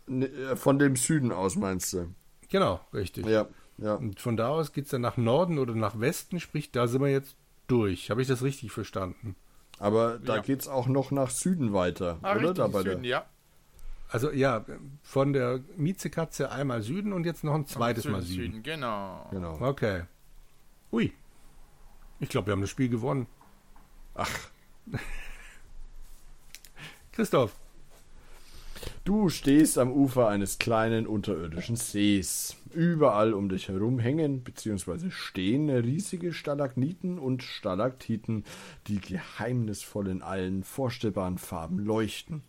Ne, 0.08 0.28
äh, 0.28 0.56
von 0.56 0.80
dem 0.80 0.96
Süden 0.96 1.32
aus 1.32 1.56
meinst 1.56 1.94
du? 1.94 2.14
Genau, 2.50 2.80
richtig. 2.94 3.26
Ja, 3.26 3.48
ja. 3.78 3.96
Und 3.96 4.20
von 4.20 4.38
da 4.38 4.50
aus 4.50 4.72
geht 4.72 4.86
es 4.86 4.92
dann 4.92 5.02
nach 5.02 5.18
Norden 5.18 5.60
oder 5.60 5.76
nach 5.76 6.00
Westen, 6.00 6.40
sprich, 6.40 6.72
da 6.72 6.88
sind 6.88 7.02
wir 7.02 7.12
jetzt 7.12 7.36
durch. 7.68 8.10
Habe 8.10 8.22
ich 8.22 8.28
das 8.28 8.44
richtig 8.44 8.72
verstanden? 8.72 9.36
Aber 9.80 10.20
da 10.20 10.38
ja. 10.38 10.42
geht 10.42 10.62
es 10.62 10.68
auch 10.68 10.88
noch 10.88 11.12
nach 11.12 11.30
Süden 11.30 11.74
weiter, 11.74 12.20
ah, 12.22 12.36
oder? 12.36 12.54
Da 12.54 12.68
bei 12.68 12.84
Süden, 12.84 13.04
der... 13.04 13.12
ja. 13.12 13.26
Also 14.08 14.32
ja, 14.32 14.64
von 15.02 15.34
der 15.34 15.62
Miezekatze 15.76 16.52
einmal 16.52 16.82
Süden 16.82 17.12
und 17.12 17.26
jetzt 17.26 17.44
noch 17.44 17.56
ein 17.56 17.66
zweites 17.66 18.04
Süden, 18.04 18.14
Mal 18.14 18.22
Süden. 18.22 18.44
Süden. 18.44 18.64
Genau. 18.64 19.28
genau. 19.32 19.60
Okay. 19.60 20.04
Ui. 20.92 21.12
Ich 22.20 22.30
glaube, 22.30 22.48
wir 22.48 22.52
haben 22.54 22.62
das 22.62 22.70
Spiel 22.70 22.88
gewonnen. 22.88 23.28
Ach. 24.14 24.30
Christoph. 27.12 27.56
Du 29.06 29.30
stehst 29.30 29.78
am 29.78 29.92
Ufer 29.92 30.30
eines 30.30 30.58
kleinen 30.58 31.06
unterirdischen 31.06 31.76
Sees. 31.76 32.58
Überall 32.74 33.36
um 33.36 33.50
dich 33.50 33.68
herum 33.68 34.00
hängen 34.00 34.44
bzw. 34.44 35.12
stehen 35.12 35.70
riesige 35.70 36.34
Stalagniten 36.34 37.20
und 37.20 37.44
Stalaktiten, 37.44 38.46
die 38.88 39.00
geheimnisvoll 39.00 40.08
in 40.08 40.24
allen 40.24 40.64
vorstellbaren 40.64 41.38
Farben 41.38 41.78
leuchten. 41.78 42.42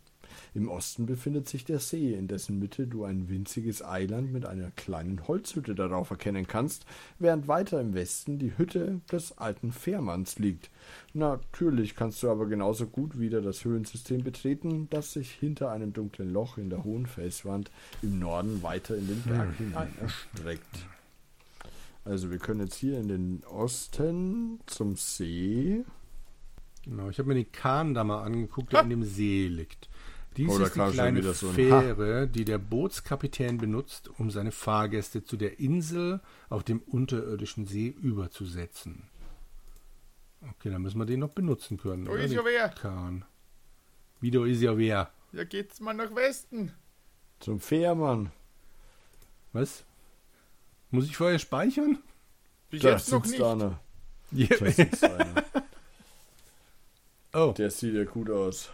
Im 0.53 0.69
Osten 0.69 1.05
befindet 1.05 1.47
sich 1.47 1.65
der 1.65 1.79
See, 1.79 2.13
in 2.13 2.27
dessen 2.27 2.59
Mitte 2.59 2.87
du 2.87 3.03
ein 3.03 3.29
winziges 3.29 3.83
Eiland 3.83 4.31
mit 4.31 4.45
einer 4.45 4.71
kleinen 4.71 5.27
Holzhütte 5.27 5.75
darauf 5.75 6.09
erkennen 6.09 6.47
kannst, 6.47 6.85
während 7.19 7.47
weiter 7.47 7.79
im 7.81 7.93
Westen 7.93 8.39
die 8.39 8.57
Hütte 8.57 9.01
des 9.11 9.37
alten 9.37 9.71
Fährmanns 9.71 10.39
liegt. 10.39 10.69
Natürlich 11.13 11.95
kannst 11.95 12.21
du 12.23 12.29
aber 12.29 12.45
genauso 12.47 12.87
gut 12.87 13.19
wieder 13.19 13.41
das 13.41 13.63
Höhlensystem 13.65 14.23
betreten, 14.23 14.87
das 14.89 15.13
sich 15.13 15.31
hinter 15.31 15.71
einem 15.71 15.93
dunklen 15.93 16.31
Loch 16.31 16.57
in 16.57 16.69
der 16.69 16.83
hohen 16.83 17.05
Felswand 17.05 17.71
im 18.01 18.19
Norden 18.19 18.63
weiter 18.63 18.95
in 18.95 19.07
den 19.07 19.21
Berg 19.23 19.57
hm. 19.57 19.67
hinein 19.67 19.93
erstreckt. 20.01 20.87
Also 22.07 22.31
wir 22.31 22.37
können 22.37 22.61
jetzt 22.61 22.75
hier 22.75 22.99
in 22.99 23.09
den 23.09 23.43
Osten 23.43 24.61
zum 24.65 24.95
See. 24.95 25.83
Genau, 26.85 27.09
ich 27.09 27.19
habe 27.19 27.27
mir 27.27 27.35
den 27.35 27.51
Kahn 27.51 27.93
da 27.93 28.05
mal 28.05 28.23
angeguckt, 28.23 28.71
der 28.71 28.79
ha. 28.79 28.83
in 28.83 28.89
dem 28.89 29.03
See 29.03 29.47
liegt. 29.47 29.89
Dies 30.37 30.49
Oder 30.49 30.67
ist 30.67 30.75
die 30.75 30.91
kleine 30.91 31.33
so 31.33 31.49
Fähre, 31.49 32.27
die 32.27 32.45
der 32.45 32.59
Bootskapitän 32.59 33.57
benutzt, 33.57 34.07
um 34.19 34.29
seine 34.29 34.51
Fahrgäste 34.51 35.23
zu 35.23 35.35
der 35.35 35.59
Insel 35.59 36.21
auf 36.49 36.63
dem 36.63 36.79
unterirdischen 36.79 37.65
See 37.65 37.87
überzusetzen. 37.87 39.09
Okay, 40.41 40.69
dann 40.69 40.83
müssen 40.83 40.99
wir 40.99 41.07
den 41.07 41.21
noch 41.21 41.29
benutzen 41.29 41.77
können. 41.79 42.05
Da 42.05 42.15
ist 42.15 42.31
ja 42.33 42.45
wer. 42.45 42.69
Kahn. 42.69 43.25
Wieder 44.21 44.45
ist 44.45 44.61
ja 44.61 44.77
wer. 44.77 45.11
Ja, 45.31 45.43
geht's 45.43 45.79
mal 45.79 45.93
nach 45.93 46.13
Westen. 46.15 46.71
Zum 47.39 47.59
Fährmann. 47.59 48.31
Was? 49.53 49.85
Muss 50.91 51.05
ich 51.05 51.17
vorher 51.17 51.39
speichern? 51.39 51.97
Bis 52.69 52.83
da 52.83 52.91
jetzt 52.91 53.11
noch 53.11 53.25
nicht. 53.25 53.41
Einer. 53.41 53.79
Yeah. 54.31 54.57
Da 54.59 54.71
sitzt 54.71 55.03
einer. 55.03 55.43
oh. 57.33 57.53
Der 57.57 57.71
sieht 57.71 57.95
ja 57.95 58.03
gut 58.03 58.29
aus. 58.29 58.69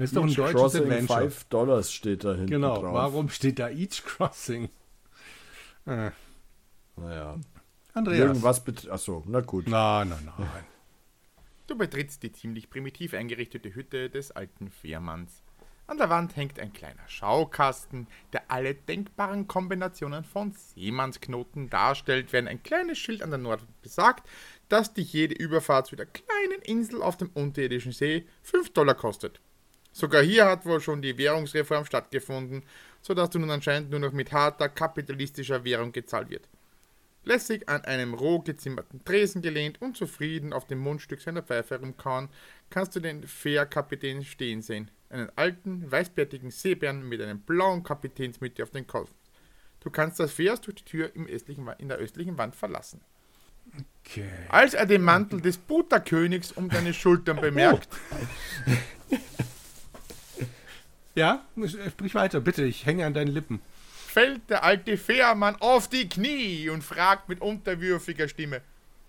Das 0.00 0.08
ist 0.12 0.16
doch 0.16 0.22
ein 0.24 0.32
deutsches 0.34 0.54
Crossing 0.58 0.82
Adventure. 0.84 1.20
5 1.20 1.44
Dollars 1.44 1.92
steht 1.92 2.24
da 2.24 2.32
hinten 2.32 2.46
Genau, 2.46 2.80
drauf. 2.80 2.94
warum 2.94 3.28
steht 3.28 3.58
da 3.58 3.68
Each 3.68 4.02
Crossing? 4.02 4.70
Äh. 5.84 6.10
Naja. 6.96 7.38
Andreas. 7.92 8.18
Irgendwas 8.18 8.64
bitte. 8.64 8.90
Achso, 8.90 9.22
na 9.26 9.40
gut. 9.42 9.68
Nein, 9.68 10.08
nein, 10.08 10.32
nein. 10.38 10.64
Du 11.66 11.76
betrittst 11.76 12.22
die 12.22 12.32
ziemlich 12.32 12.70
primitiv 12.70 13.12
eingerichtete 13.12 13.74
Hütte 13.74 14.08
des 14.08 14.30
alten 14.30 14.70
Fährmanns. 14.70 15.42
An 15.86 15.98
der 15.98 16.08
Wand 16.08 16.34
hängt 16.34 16.58
ein 16.58 16.72
kleiner 16.72 17.06
Schaukasten, 17.06 18.06
der 18.32 18.50
alle 18.50 18.74
denkbaren 18.74 19.48
Kombinationen 19.48 20.24
von 20.24 20.52
Seemannsknoten 20.52 21.68
darstellt, 21.68 22.32
während 22.32 22.48
ein 22.48 22.62
kleines 22.62 22.96
Schild 22.96 23.22
an 23.22 23.30
der 23.30 23.38
Nordwand 23.38 23.82
besagt, 23.82 24.26
dass 24.70 24.94
dich 24.94 25.12
jede 25.12 25.34
Überfahrt 25.34 25.88
zu 25.88 25.96
der 25.96 26.06
kleinen 26.06 26.62
Insel 26.62 27.02
auf 27.02 27.18
dem 27.18 27.28
unterirdischen 27.34 27.92
See 27.92 28.26
5 28.44 28.72
Dollar 28.72 28.94
kostet. 28.94 29.42
Sogar 29.92 30.22
hier 30.22 30.46
hat 30.46 30.64
wohl 30.66 30.80
schon 30.80 31.02
die 31.02 31.18
Währungsreform 31.18 31.84
stattgefunden, 31.84 32.62
sodass 33.02 33.30
du 33.30 33.38
nun 33.38 33.50
anscheinend 33.50 33.90
nur 33.90 34.00
noch 34.00 34.12
mit 34.12 34.32
harter 34.32 34.68
kapitalistischer 34.68 35.64
Währung 35.64 35.92
gezahlt 35.92 36.30
wird. 36.30 36.48
Lässig 37.24 37.68
an 37.68 37.84
einem 37.84 38.14
roh 38.14 38.38
gezimmerten 38.38 39.04
Tresen 39.04 39.42
gelehnt 39.42 39.82
und 39.82 39.96
zufrieden 39.96 40.52
auf 40.52 40.66
dem 40.66 40.78
Mundstück 40.78 41.20
seiner 41.20 41.42
Pfeife 41.42 41.74
herumkauen, 41.74 42.30
kannst 42.70 42.96
du 42.96 43.00
den 43.00 43.26
Fährkapitän 43.26 44.24
stehen 44.24 44.62
sehen. 44.62 44.90
Einen 45.10 45.30
alten, 45.36 45.90
weißbärtigen 45.90 46.50
Seebären 46.50 47.06
mit 47.06 47.20
einem 47.20 47.40
blauen 47.40 47.82
Kapitänsmütze 47.82 48.62
auf 48.62 48.70
den 48.70 48.86
Kopf. 48.86 49.10
Du 49.80 49.90
kannst 49.90 50.20
das 50.20 50.32
Fährs 50.32 50.60
durch 50.60 50.76
die 50.76 50.84
Tür 50.84 51.14
im 51.14 51.26
östlichen, 51.26 51.68
in 51.78 51.88
der 51.88 51.98
östlichen 51.98 52.38
Wand 52.38 52.54
verlassen. 52.54 53.00
Okay. 54.04 54.28
Als 54.48 54.74
er 54.74 54.86
den 54.86 55.02
Mantel 55.02 55.40
des 55.40 55.58
Butterkönigs 55.58 56.52
um 56.52 56.68
deine 56.68 56.94
Schultern 56.94 57.40
bemerkt, 57.40 57.88
oh. 59.10 59.16
Ja, 61.14 61.44
sprich 61.88 62.14
weiter, 62.14 62.40
bitte, 62.40 62.64
ich 62.64 62.86
hänge 62.86 63.04
an 63.04 63.14
deinen 63.14 63.32
Lippen. 63.32 63.60
Fällt 64.06 64.48
der 64.50 64.64
alte 64.64 64.96
Fährmann 64.96 65.56
auf 65.56 65.88
die 65.88 66.08
Knie 66.08 66.68
und 66.68 66.82
fragt 66.82 67.28
mit 67.28 67.40
unterwürfiger 67.40 68.28
Stimme: 68.28 68.62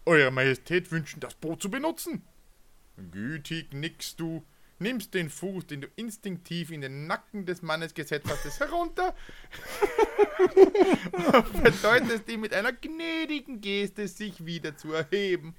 Eure 0.05 0.31
Majestät 0.31 0.91
wünschen, 0.91 1.20
das 1.20 1.34
Boot 1.36 1.62
zu 1.62 1.70
benutzen? 1.72 2.24
Gütig 3.12 3.74
nickst 3.74 4.20
du, 4.20 4.43
nimmst 4.79 5.13
den 5.13 5.29
Fuß, 5.29 5.67
den 5.67 5.81
du 5.81 5.88
instinktiv 5.96 6.72
in 6.72 6.81
den 6.81 7.08
Nacken 7.08 7.46
des 7.46 7.62
Mannes 7.62 7.93
gesetzt 7.93 8.27
hast, 8.29 8.60
herunter 8.60 9.15
und 11.34 11.63
bedeutest 11.63 12.29
ihm 12.29 12.41
mit 12.41 12.53
einer 12.53 12.74
gnädigen 12.74 13.62
Geste, 13.62 14.08
sich 14.08 14.46
wieder 14.46 14.75
zu 14.75 14.93
erheben. 14.93 15.55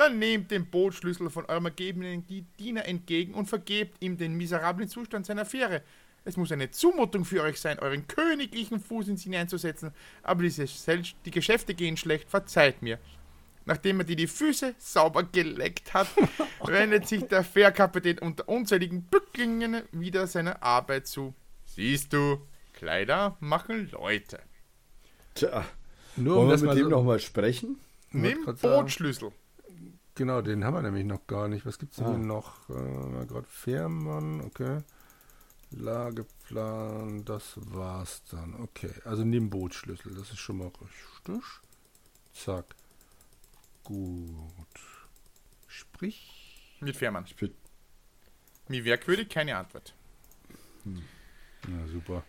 Dann 0.00 0.18
nehmt 0.18 0.50
den 0.50 0.64
Bootschlüssel 0.64 1.28
von 1.28 1.44
eurem 1.44 1.66
ergebenen 1.66 2.24
Diener 2.58 2.86
entgegen 2.86 3.34
und 3.34 3.50
vergebt 3.50 4.02
ihm 4.02 4.16
den 4.16 4.32
miserablen 4.32 4.88
Zustand 4.88 5.26
seiner 5.26 5.44
Fähre. 5.44 5.82
Es 6.24 6.38
muss 6.38 6.50
eine 6.52 6.70
Zumutung 6.70 7.26
für 7.26 7.42
euch 7.42 7.60
sein, 7.60 7.78
euren 7.78 8.08
königlichen 8.08 8.80
Fuß 8.80 9.08
ins 9.08 9.24
hineinzusetzen, 9.24 9.90
aber 10.22 10.42
diese 10.42 10.64
die 11.26 11.30
Geschäfte 11.30 11.74
gehen 11.74 11.98
schlecht, 11.98 12.30
verzeiht 12.30 12.80
mir. 12.80 12.98
Nachdem 13.66 14.00
er 14.00 14.04
dir 14.04 14.16
die 14.16 14.26
Füße 14.26 14.74
sauber 14.78 15.22
geleckt 15.22 15.92
hat, 15.92 16.08
wendet 16.64 17.06
sich 17.06 17.24
der 17.24 17.44
Fährkapitän 17.44 18.20
unter 18.20 18.48
unzähligen 18.48 19.02
Bücklingen 19.02 19.82
wieder 19.92 20.26
seiner 20.26 20.62
Arbeit 20.62 21.08
zu. 21.08 21.34
Siehst 21.66 22.14
du, 22.14 22.40
Kleider 22.72 23.36
machen 23.40 23.90
Leute. 23.90 24.40
Tja, 25.34 25.66
nur 26.16 26.38
um 26.38 26.48
Wollen 26.48 26.58
wir 26.58 26.68
mit 26.68 26.78
dem 26.78 26.84
so 26.84 26.88
nochmal 26.88 27.20
sprechen? 27.20 27.78
Nimm 28.12 28.46
Bootschlüssel. 28.62 29.32
Genau, 30.14 30.42
den 30.42 30.64
haben 30.64 30.74
wir 30.74 30.82
nämlich 30.82 31.04
noch 31.04 31.26
gar 31.26 31.48
nicht. 31.48 31.64
Was 31.64 31.78
gibt 31.78 31.92
es 31.92 31.98
denn 31.98 32.06
ah. 32.06 32.18
noch? 32.18 32.68
Äh, 32.68 33.26
Gerade 33.26 33.46
Fährmann, 33.48 34.40
okay. 34.40 34.82
Lageplan, 35.70 37.24
das 37.24 37.54
war's 37.56 38.22
dann. 38.30 38.54
Okay, 38.60 38.90
also 39.04 39.24
neben 39.24 39.50
Bootschlüssel, 39.50 40.14
das 40.14 40.30
ist 40.30 40.38
schon 40.38 40.58
mal 40.58 40.70
richtig. 40.80 41.44
Zack. 42.32 42.74
Gut. 43.84 44.80
Sprich. 45.68 46.76
Mit 46.80 46.96
Fährmann. 46.96 47.26
Sprich. 47.26 47.52
Mir 48.68 48.82
merkwürdig, 48.82 49.28
keine 49.28 49.56
Antwort. 49.56 49.94
Hm. 50.84 51.02
Na 51.68 51.86
super. 51.86 52.24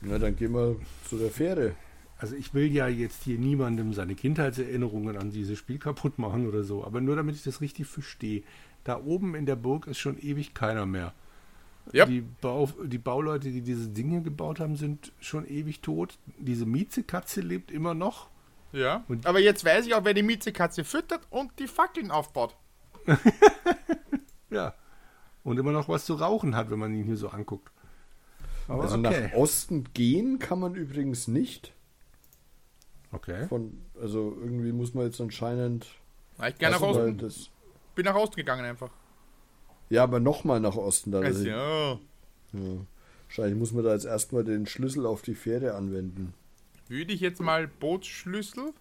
Na, 0.00 0.18
dann 0.18 0.36
gehen 0.36 0.52
wir 0.52 0.80
zu 1.04 1.18
der 1.18 1.30
Fähre. 1.30 1.76
Also 2.18 2.34
ich 2.34 2.52
will 2.52 2.72
ja 2.72 2.88
jetzt 2.88 3.22
hier 3.22 3.38
niemandem 3.38 3.92
seine 3.92 4.16
Kindheitserinnerungen 4.16 5.16
an 5.16 5.30
dieses 5.30 5.58
Spiel 5.58 5.78
kaputt 5.78 6.18
machen 6.18 6.48
oder 6.48 6.64
so, 6.64 6.84
aber 6.84 7.00
nur 7.00 7.14
damit 7.14 7.36
ich 7.36 7.44
das 7.44 7.60
richtig 7.60 7.86
verstehe. 7.86 8.42
Da 8.84 9.00
oben 9.00 9.34
in 9.34 9.46
der 9.46 9.56
Burg 9.56 9.86
ist 9.86 9.98
schon 9.98 10.18
ewig 10.18 10.52
keiner 10.52 10.84
mehr. 10.84 11.14
Ja. 11.92 12.06
Die, 12.06 12.20
Bau, 12.20 12.68
die 12.84 12.98
Bauleute, 12.98 13.50
die 13.50 13.62
diese 13.62 13.88
Dinge 13.88 14.22
gebaut 14.22 14.60
haben, 14.60 14.76
sind 14.76 15.12
schon 15.20 15.46
ewig 15.48 15.80
tot. 15.80 16.18
Diese 16.38 16.66
Miezekatze 16.66 17.40
lebt 17.40 17.70
immer 17.70 17.94
noch. 17.94 18.28
Ja. 18.72 19.04
Und 19.08 19.26
aber 19.26 19.40
jetzt 19.40 19.64
weiß 19.64 19.86
ich 19.86 19.94
auch, 19.94 20.04
wer 20.04 20.14
die 20.14 20.22
Miezekatze 20.22 20.84
füttert 20.84 21.26
und 21.30 21.52
die 21.58 21.68
Fackeln 21.68 22.10
aufbaut. 22.10 22.56
ja. 24.50 24.74
Und 25.44 25.58
immer 25.58 25.72
noch 25.72 25.88
was 25.88 26.04
zu 26.04 26.14
rauchen 26.14 26.56
hat, 26.56 26.70
wenn 26.70 26.78
man 26.78 26.94
ihn 26.94 27.04
hier 27.04 27.16
so 27.16 27.28
anguckt. 27.28 27.70
Aber 28.66 28.82
also 28.82 28.98
okay. 28.98 29.28
nach 29.30 29.38
Osten 29.38 29.84
gehen 29.94 30.38
kann 30.38 30.58
man 30.58 30.74
übrigens 30.74 31.26
nicht. 31.26 31.72
Okay. 33.12 33.46
Von, 33.48 33.80
also 34.00 34.36
irgendwie 34.38 34.72
muss 34.72 34.94
man 34.94 35.06
jetzt 35.06 35.20
anscheinend. 35.20 35.86
Ich 36.46 36.58
gerne 36.58 36.76
nach 36.76 36.82
Osten. 36.82 37.18
Das 37.18 37.50
bin 37.94 38.04
nach 38.04 38.14
Osten 38.14 38.36
gegangen 38.36 38.64
einfach. 38.64 38.90
Ja, 39.88 40.02
aber 40.02 40.20
nochmal 40.20 40.60
nach 40.60 40.76
Osten. 40.76 41.10
Dann. 41.10 41.24
Also, 41.24 41.38
Also, 41.40 41.50
ja. 41.50 41.92
ja. 42.52 42.86
Wahrscheinlich 43.26 43.58
muss 43.58 43.72
man 43.72 43.84
da 43.84 43.92
jetzt 43.92 44.04
erstmal 44.04 44.44
den 44.44 44.66
Schlüssel 44.66 45.04
auf 45.04 45.22
die 45.22 45.34
Fähre 45.34 45.74
anwenden. 45.74 46.32
Würde 46.88 47.12
ich 47.12 47.20
jetzt 47.20 47.40
mal 47.40 47.68
Bootsschlüssel 47.68 48.72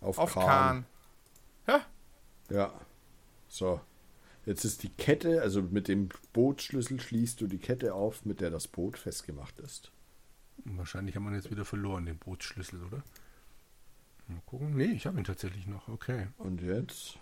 Auf, 0.00 0.18
auf 0.18 0.34
Kahn. 0.34 0.44
Kahn. 0.46 0.86
Ja, 1.66 1.86
Ja. 2.50 2.72
So. 3.48 3.80
Jetzt 4.44 4.64
ist 4.64 4.82
die 4.82 4.88
Kette, 4.88 5.40
also 5.42 5.62
mit 5.62 5.86
dem 5.88 6.08
Bootsschlüssel 6.32 7.00
schließt 7.00 7.40
du 7.40 7.46
die 7.46 7.58
Kette 7.58 7.94
auf, 7.94 8.24
mit 8.24 8.40
der 8.40 8.50
das 8.50 8.66
Boot 8.66 8.98
festgemacht 8.98 9.58
ist. 9.60 9.92
Wahrscheinlich 10.64 11.16
haben 11.16 11.24
wir 11.24 11.34
jetzt 11.34 11.50
wieder 11.50 11.64
verloren, 11.64 12.06
den 12.06 12.18
Bootsschlüssel, 12.18 12.82
oder? 12.84 13.02
Mal 14.28 14.40
gucken. 14.46 14.76
Nee, 14.76 14.92
ich 14.92 15.06
habe 15.06 15.18
ihn 15.18 15.24
tatsächlich 15.24 15.66
noch. 15.66 15.88
Okay. 15.88 16.28
Und 16.38 16.60
jetzt 16.62 17.18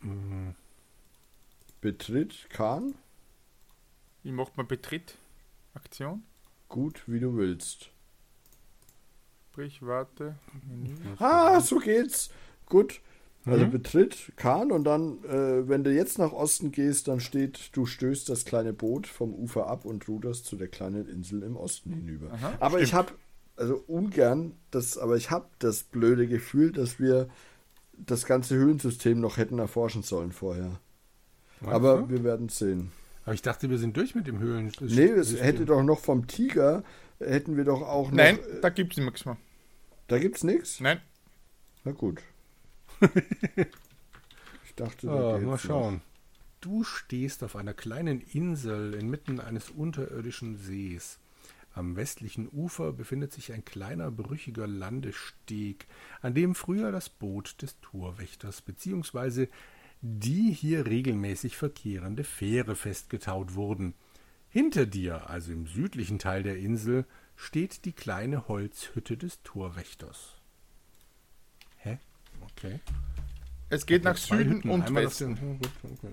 Mhm. 0.00 0.54
betritt 1.80 2.48
Kahn 2.50 2.94
wie 4.24 4.32
macht 4.32 4.56
man 4.56 4.66
Betritt? 4.66 5.18
Aktion? 5.74 6.22
gut, 6.68 7.02
wie 7.06 7.20
du 7.20 7.36
willst. 7.36 7.90
Sprich, 9.50 9.80
warte. 9.82 10.34
Ah, 11.18 11.60
so 11.60 11.78
geht's. 11.78 12.30
Gut. 12.66 13.00
Also 13.46 13.66
Mhm. 13.66 13.70
betritt 13.72 14.32
Kahn 14.36 14.72
und 14.72 14.84
dann, 14.84 15.22
äh, 15.24 15.68
wenn 15.68 15.84
du 15.84 15.92
jetzt 15.92 16.18
nach 16.18 16.32
Osten 16.32 16.72
gehst, 16.72 17.08
dann 17.08 17.20
steht, 17.20 17.70
du 17.76 17.84
stößt 17.84 18.28
das 18.30 18.46
kleine 18.46 18.72
Boot 18.72 19.06
vom 19.06 19.34
Ufer 19.34 19.66
ab 19.66 19.84
und 19.84 20.08
ruderst 20.08 20.46
zu 20.46 20.56
der 20.56 20.68
kleinen 20.68 21.06
Insel 21.08 21.42
im 21.42 21.56
Osten 21.56 21.90
hinüber. 21.92 22.32
Aha, 22.32 22.54
aber 22.60 22.80
ich 22.80 22.88
stimmt. 22.88 23.08
habe, 23.08 23.12
also 23.56 23.84
ungern, 23.86 24.52
das, 24.70 24.96
aber 24.96 25.16
ich 25.16 25.30
habe 25.30 25.46
das 25.58 25.82
blöde 25.82 26.26
Gefühl, 26.26 26.72
dass 26.72 26.98
wir 26.98 27.28
das 27.98 28.24
ganze 28.24 28.54
Höhlensystem 28.56 29.20
noch 29.20 29.36
hätten 29.36 29.58
erforschen 29.58 30.02
sollen 30.02 30.32
vorher. 30.32 30.80
Meinst 31.60 31.74
aber 31.74 31.98
du? 31.98 32.08
wir 32.10 32.24
werden 32.24 32.48
sehen. 32.48 32.92
aber 33.24 33.34
ich 33.34 33.42
dachte, 33.42 33.68
wir 33.68 33.78
sind 33.78 33.94
durch 33.96 34.14
mit 34.14 34.26
dem 34.26 34.38
Höhlen. 34.38 34.72
Nee, 34.80 35.02
es 35.04 35.38
hätte 35.38 35.66
doch 35.66 35.82
noch 35.82 36.00
vom 36.00 36.26
Tiger, 36.26 36.82
hätten 37.18 37.58
wir 37.58 37.64
doch 37.64 37.82
auch 37.82 38.08
noch. 38.10 38.16
Nein, 38.16 38.38
äh, 38.38 38.60
da 38.62 38.70
gibt's 38.70 38.96
nichts 38.96 39.26
mehr. 39.26 39.36
Da 40.08 40.18
gibt's 40.18 40.44
nichts? 40.44 40.80
Nein. 40.80 41.00
Na 41.84 41.92
gut. 41.92 42.22
Ich 44.64 44.74
dachte, 44.76 45.06
da 45.06 45.34
Ah, 45.34 45.38
mal 45.38 45.52
noch. 45.52 45.58
schauen. 45.58 46.00
Du 46.60 46.82
stehst 46.84 47.44
auf 47.44 47.56
einer 47.56 47.74
kleinen 47.74 48.20
Insel 48.20 48.94
inmitten 48.94 49.38
eines 49.40 49.70
unterirdischen 49.70 50.56
Sees. 50.56 51.18
Am 51.74 51.96
westlichen 51.96 52.48
Ufer 52.50 52.92
befindet 52.92 53.32
sich 53.32 53.52
ein 53.52 53.64
kleiner 53.64 54.10
brüchiger 54.10 54.66
Landesteg, 54.66 55.86
an 56.22 56.32
dem 56.34 56.54
früher 56.54 56.92
das 56.92 57.08
Boot 57.10 57.60
des 57.62 57.80
Torwächters 57.80 58.62
bzw. 58.62 59.48
die 60.00 60.52
hier 60.52 60.86
regelmäßig 60.86 61.56
verkehrende 61.56 62.24
Fähre 62.24 62.76
festgetaut 62.76 63.54
wurden. 63.54 63.94
Hinter 64.48 64.86
dir, 64.86 65.28
also 65.28 65.52
im 65.52 65.66
südlichen 65.66 66.18
Teil 66.20 66.44
der 66.44 66.56
Insel, 66.58 67.06
steht 67.36 67.84
die 67.84 67.92
kleine 67.92 68.46
Holzhütte 68.46 69.16
des 69.16 69.42
Torwächters. 69.42 70.36
Okay. 72.56 72.80
Es 73.70 73.86
geht 73.86 74.04
nach 74.04 74.16
Süden 74.16 74.56
Hütten, 74.56 74.70
und 74.70 74.86
einmal 74.86 75.04
Westen. 75.04 75.58
okay. 75.82 76.08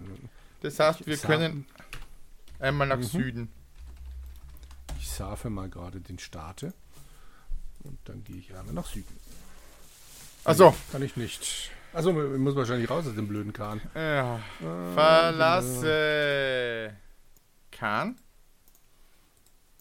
Das 0.62 0.79
heißt, 0.79 1.05
wir 1.05 1.17
können 1.17 1.65
einmal 2.60 2.88
nach 2.88 2.98
Mhm. 2.98 3.03
Süden. 3.03 3.50
Ich 5.00 5.10
surfe 5.10 5.50
mal 5.50 5.69
gerade 5.69 6.00
den 6.01 6.19
Starte. 6.19 6.74
Und 7.83 7.98
dann 8.05 8.24
gehe 8.24 8.38
ich 8.38 8.55
einmal 8.55 8.74
nach 8.75 8.85
Süden. 8.85 9.15
Also, 10.44 10.75
Kann 10.92 11.01
ich 11.03 11.15
nicht. 11.18 11.72
Also 11.94 12.11
ich 12.33 12.39
muss 12.39 12.55
wahrscheinlich 12.55 12.89
raus 12.89 13.05
aus 13.07 13.15
dem 13.15 13.27
blöden 13.27 13.53
Kahn. 13.53 13.81
ja. 13.96 14.39
Ah, 14.63 14.94
verlasse 14.94 16.96
Kahn. 17.72 18.15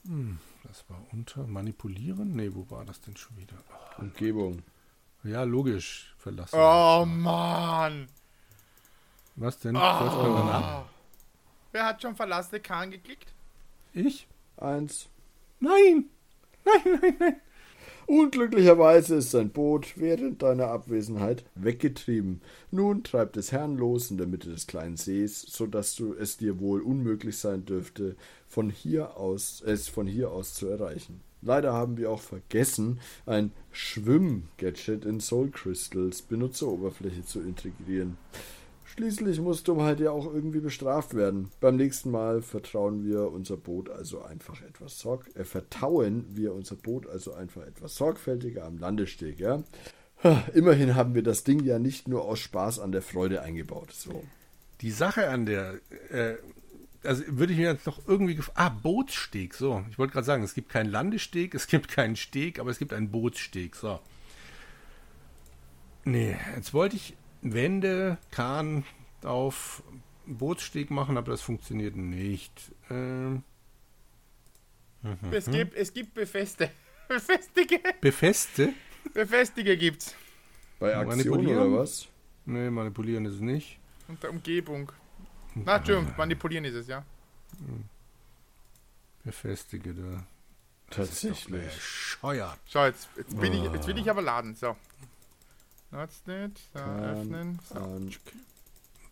Hm, 0.07 0.39
das 0.65 0.85
war 0.89 1.01
unter 1.13 1.47
manipulieren? 1.47 2.35
Nee, 2.35 2.51
wo 2.53 2.69
war 2.71 2.85
das 2.85 3.01
denn 3.03 3.17
schon 3.17 3.37
wieder? 3.37 3.55
Umgebung. 3.99 4.63
Ja, 5.25 5.43
logisch. 5.43 6.15
Verlassen. 6.19 6.57
Oh 6.59 7.05
Mann. 7.07 8.09
Was 9.37 9.59
denn? 9.59 9.77
Ah. 9.77 10.85
Wer 11.73 11.87
hat 11.87 12.03
schon 12.03 12.15
verlasse 12.15 12.61
Kahn 12.61 12.91
geklickt? 12.91 13.33
Ich? 13.93 14.27
Eins. 14.57 15.09
Nein! 15.61 16.07
Nein, 16.65 16.99
nein, 17.01 17.17
nein! 17.19 17.37
Unglücklicherweise 18.07 19.17
ist 19.17 19.31
sein 19.31 19.51
Boot 19.51 19.97
während 19.97 20.43
deiner 20.43 20.67
Abwesenheit 20.67 21.45
weggetrieben. 21.55 22.41
Nun 22.71 23.05
treibt 23.05 23.37
es 23.37 23.53
herrenlos 23.53 24.11
in 24.11 24.19
der 24.19 24.27
Mitte 24.27 24.51
des 24.51 24.67
kleinen 24.67 24.97
Sees, 24.97 25.43
so 25.43 25.67
dass 25.67 25.95
du 25.95 26.15
es 26.15 26.37
dir 26.37 26.59
wohl 26.59 26.81
unmöglich 26.81 27.39
sein 27.39 27.65
dürfte, 27.65 28.17
von 28.49 28.69
hier 28.69 29.17
aus 29.17 29.63
es 29.65 29.89
von 29.89 30.07
hier 30.07 30.33
aus 30.33 30.55
zu 30.55 30.67
erreichen. 30.67 31.21
Leider 31.43 31.73
haben 31.73 31.97
wir 31.97 32.11
auch 32.11 32.21
vergessen, 32.21 33.01
ein 33.27 33.53
Schwimm-Gadget 33.73 35.05
in 35.05 35.21
Soul 35.21 35.51
Crystals 35.51 36.23
Benutzeroberfläche 36.23 37.25
zu 37.25 37.41
integrieren. 37.41 38.19
Schließlich 38.85 39.41
muss 39.41 39.63
Dummheit 39.63 40.01
ja 40.01 40.11
auch 40.11 40.27
irgendwie 40.27 40.59
bestraft 40.59 41.15
werden. 41.15 41.51
Beim 41.61 41.77
nächsten 41.77 42.11
Mal 42.11 42.43
vertrauen 42.43 43.05
wir 43.05 43.31
unser 43.31 43.57
Boot 43.57 43.89
also 43.89 44.23
einfach 44.23 44.61
etwas 44.63 44.99
sorg 44.99 45.31
äh, 45.37 45.45
vertauen 45.45 46.27
wir 46.31 46.53
unser 46.53 46.75
Boot 46.75 47.09
also 47.09 47.33
einfach 47.33 47.63
etwas 47.63 47.95
sorgfältiger 47.95 48.65
am 48.65 48.79
Landesteg, 48.79 49.39
ja. 49.39 49.63
Immerhin 50.55 50.97
haben 50.97 51.15
wir 51.15 51.23
das 51.23 51.45
Ding 51.45 51.65
ja 51.65 51.79
nicht 51.79 52.09
nur 52.09 52.25
aus 52.25 52.41
Spaß 52.41 52.81
an 52.81 52.93
der 52.93 53.01
Freude 53.01 53.43
eingebaut. 53.43 53.93
So. 53.93 54.25
Die 54.81 54.91
Sache 54.91 55.29
an 55.29 55.47
der, 55.47 55.75
äh, 56.11 56.35
also 57.05 57.23
würde 57.27 57.53
ich 57.53 57.59
mir 57.59 57.73
jetzt 57.73 57.87
noch 57.87 58.07
irgendwie 58.07 58.39
Ah, 58.55 58.69
Bootssteg, 58.69 59.55
so. 59.55 59.85
Ich 59.91 59.99
wollte 59.99 60.13
gerade 60.13 60.27
sagen, 60.27 60.43
es 60.43 60.55
gibt 60.55 60.69
keinen 60.71 60.91
Landesteg, 60.91 61.55
es 61.55 61.67
gibt 61.67 61.89
keinen 61.89 62.17
Steg, 62.17 62.59
aber 62.59 62.71
es 62.71 62.79
gibt 62.79 62.93
einen 62.93 63.11
Bootssteg, 63.11 63.77
so. 63.77 64.01
Nee, 66.05 66.37
jetzt 66.57 66.73
wollte 66.73 66.97
ich 66.97 67.17
Wände, 67.43 68.19
Kahn 68.31 68.85
auf 69.23 69.83
Bootssteg 70.27 70.91
machen, 70.91 71.17
aber 71.17 71.31
das 71.31 71.43
funktioniert 71.43 71.97
nicht. 71.97 72.73
Ähm, 72.91 73.43
Es 75.31 75.47
gibt, 75.47 75.75
es 75.75 75.93
gibt 75.93 76.15
Befeste. 76.15 76.71
Befestige. 77.09 77.81
Befeste? 78.01 78.73
Befestige 79.13 79.77
gibt's. 79.77 80.15
Bei 80.79 80.97
Aktion 80.97 81.19
Manipulieren? 81.19 81.73
oder 81.73 81.81
was? 81.81 82.09
Nee, 82.47 82.71
manipulieren 82.71 83.25
ist 83.27 83.35
es 83.35 83.41
nicht. 83.41 83.79
Und 84.09 84.23
der 84.23 84.31
Umgebung. 84.31 84.91
Na, 85.55 85.77
Entschuldigung, 85.77 86.15
manipulieren 86.17 86.65
ist 86.65 86.75
es, 86.75 86.87
ja. 86.87 87.05
Befestige 89.25 89.95
da. 89.95 90.27
Tatsächlich. 90.91 91.75
Bescheuert. 91.75 92.59
So, 92.67 92.85
jetzt, 92.85 93.09
jetzt, 93.17 93.41
bin 93.41 93.53
ich, 93.53 93.63
jetzt 93.73 93.87
will 93.87 93.99
ich 93.99 94.11
aber 94.11 94.23
laden. 94.23 94.55
So. 94.55 94.77
Jetzt 95.93 96.27
nicht. 96.27 96.61
So, 96.75 96.81
öffnen. 96.81 97.59
So. 97.69 98.01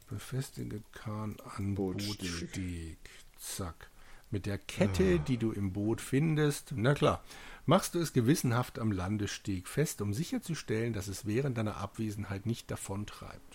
Befestige 0.09 0.83
Kahn 0.93 1.37
an 1.57 1.75
Bootsteg. 1.75 2.19
Bootsteg. 2.19 2.99
Zack. 3.39 3.91
Mit 4.31 4.47
der 4.47 4.59
Kette, 4.59 5.21
die 5.21 5.39
du 5.39 5.53
im 5.53 5.73
Boot 5.73 6.01
findest, 6.01 6.73
na 6.75 6.95
klar, 6.95 7.23
machst 7.65 7.95
du 7.95 7.99
es 7.99 8.13
gewissenhaft 8.13 8.79
am 8.79 8.93
Landesteg 8.93 9.69
fest, 9.69 10.03
um 10.03 10.13
sicherzustellen, 10.13 10.93
dass 10.93 11.09
es 11.09 11.27
während 11.27 11.57
deiner 11.57 11.79
Abwesenheit 11.79 12.45
nicht 12.45 12.71
davontreibt. 12.71 13.48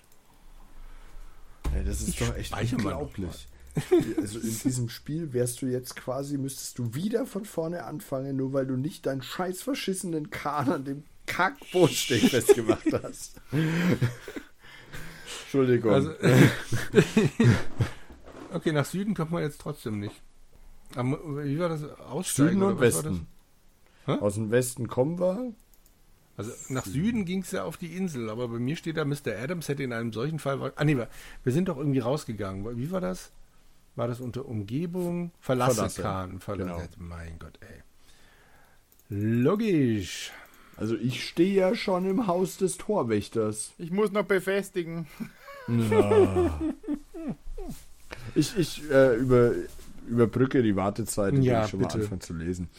Ey, 1.76 1.84
das 1.84 2.02
ist 2.02 2.10
Ich 2.10 2.20
doch 2.20 2.36
echt 2.36 2.74
unglaublich. 2.74 3.48
Also 4.22 4.40
in 4.40 4.60
diesem 4.64 4.90
Spiel 4.90 5.34
wärst 5.34 5.62
du 5.62 5.66
jetzt 5.66 5.96
quasi, 5.96 6.38
müsstest 6.38 6.78
du 6.78 6.94
wieder 6.94 7.26
von 7.26 7.44
vorne 7.44 7.86
anfangen, 7.86 8.36
nur 8.36 8.54
weil 8.54 8.68
du 8.68 8.76
nicht 8.76 9.08
deinen 9.08 9.24
scheiß 9.24 9.64
verschissenen 9.64 10.30
Kahn 10.30 10.72
an 10.72 10.86
dem 10.86 11.04
Kackbootsteg 11.26 12.22
festgemacht 12.30 12.86
hast. 13.02 13.42
Entschuldigung. 15.44 15.92
Also, 15.92 16.12
okay, 18.54 18.72
nach 18.72 18.86
Süden 18.86 19.16
kommt 19.16 19.32
man 19.32 19.42
jetzt 19.42 19.60
trotzdem 19.60 20.00
nicht. 20.00 20.22
Am, 20.96 21.18
wie 21.44 21.58
war 21.58 21.70
das? 21.70 21.84
Aussteigen 21.84 22.60
Süden 22.60 22.64
und? 22.64 22.80
Westen. 22.80 23.28
Aus 24.06 24.36
dem 24.36 24.52
Westen 24.52 24.88
kommen 24.88 25.20
wir. 25.20 25.54
Also 26.36 26.52
nach 26.69 26.86
Süden 26.86 27.26
ging 27.26 27.41
es 27.43 27.52
ja 27.52 27.63
auf 27.63 27.78
die 27.78 27.96
Insel, 27.96 28.30
aber 28.30 28.48
bei 28.48 28.58
mir 28.58 28.76
steht 28.76 28.98
da, 28.98 29.06
Mr. 29.06 29.38
Adams 29.41 29.67
hätte 29.67 29.84
in 29.84 29.93
einem 29.93 30.12
solchen 30.13 30.39
Fall. 30.39 30.74
Ah, 30.76 30.84
nee, 30.84 30.98
wir 30.98 31.54
sind 31.54 31.67
doch 31.69 31.78
irgendwie 31.78 32.00
rausgegangen. 32.00 32.76
Wie 32.78 32.89
war 32.91 33.02
das? 33.02 33.32
War 33.96 34.08
das 34.08 34.19
unter 34.19 34.48
Umgebung? 34.48 35.30
Verlasse, 35.39 35.76
Verlasse. 35.76 36.02
Kahn. 36.02 36.39
Verlasse. 36.39 36.89
Genau. 36.98 37.08
Mein 37.10 37.38
Gott, 37.38 37.60
ey. 37.62 37.84
Logisch. 39.10 40.32
Also 40.76 40.96
ich 40.96 41.24
stehe 41.28 41.54
ja 41.54 41.76
schon 41.76 42.10
im 42.10 42.26
Haus 42.26 42.58
des 42.58 42.78
Torwächters. 42.80 43.74
Ich 43.78 43.91
muss 43.91 44.12
noch 44.12 44.26
befestigen. 44.26 45.06
Ich, 48.36 48.58
ich 48.58 48.89
äh, 48.89 49.15
über, 49.17 49.52
überbrücke 50.08 50.63
die 50.63 50.76
Wartezeit, 50.76 51.30
indem 51.34 51.43
Ja, 51.43 51.65
ich 51.65 51.69
schon 51.72 51.82
mal 51.82 51.88
bitte. 51.88 52.00
anfange 52.00 52.19
zu 52.19 52.34
lesen. 52.34 52.69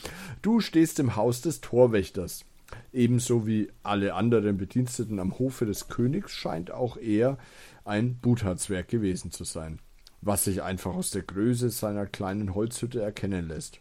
Du 0.43 0.61
stehst 0.61 0.99
im 0.99 1.15
Haus 1.17 1.41
des 1.41 1.61
Torwächters. 1.61 2.45
Ebenso 2.93 3.47
wie 3.47 3.71
alle 3.83 4.15
anderen 4.15 4.57
Bediensteten 4.57 5.19
am 5.19 5.39
Hofe 5.39 5.67
des 5.67 5.89
Königs 5.89 6.33
scheint 6.33 6.71
auch 6.71 6.97
er 6.97 7.39
ein 7.85 8.17
Buta-Zwerg 8.17 8.89
gewesen 8.89 9.31
zu 9.31 9.45
sein, 9.45 9.81
was 10.21 10.45
sich 10.45 10.63
einfach 10.63 10.95
aus 10.95 11.11
der 11.11 11.23
Größe 11.23 11.71
seiner 11.71 12.07
kleinen 12.07 12.55
Holzhütte 12.55 13.03
erkennen 13.03 13.49
lässt. 13.49 13.81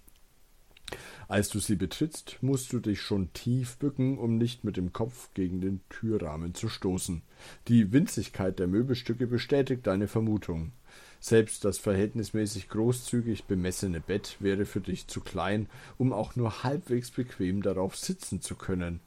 Als 1.28 1.50
du 1.50 1.60
sie 1.60 1.76
betrittst, 1.76 2.38
musst 2.42 2.74
du 2.74 2.80
dich 2.80 3.02
schon 3.02 3.32
tief 3.34 3.78
bücken, 3.78 4.18
um 4.18 4.38
nicht 4.38 4.64
mit 4.64 4.78
dem 4.78 4.94
Kopf 4.94 5.30
gegen 5.34 5.62
den 5.62 5.82
Türrahmen 5.90 6.54
zu 6.54 6.70
stoßen. 6.70 7.22
Die 7.68 7.92
Winzigkeit 7.92 8.60
der 8.60 8.68
Möbelstücke 8.68 9.26
bestätigt 9.28 9.88
deine 9.88 10.08
Vermutung. 10.08 10.74
Selbst 11.24 11.64
das 11.64 11.78
verhältnismäßig 11.78 12.68
großzügig 12.68 13.46
bemessene 13.46 14.02
Bett 14.02 14.36
wäre 14.42 14.66
für 14.66 14.82
dich 14.82 15.08
zu 15.08 15.22
klein, 15.22 15.70
um 15.98 16.12
auch 16.12 16.36
nur 16.36 16.66
halbwegs 16.66 17.12
bequem 17.12 17.62
darauf 17.62 17.96
sitzen 17.96 18.42
zu 18.42 18.56
können. 18.56 19.00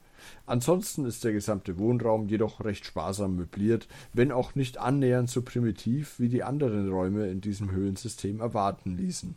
Ansonsten 0.46 1.04
ist 1.04 1.24
der 1.24 1.34
gesamte 1.34 1.76
Wohnraum 1.76 2.26
jedoch 2.26 2.64
recht 2.64 2.86
sparsam 2.86 3.36
möbliert, 3.36 3.86
wenn 4.14 4.32
auch 4.32 4.54
nicht 4.54 4.78
annähernd 4.78 5.28
so 5.28 5.42
primitiv, 5.42 6.18
wie 6.18 6.30
die 6.30 6.42
anderen 6.42 6.88
Räume 6.88 7.28
in 7.28 7.42
diesem 7.42 7.70
Höhlensystem 7.70 8.40
erwarten 8.40 8.96
ließen. 8.96 9.36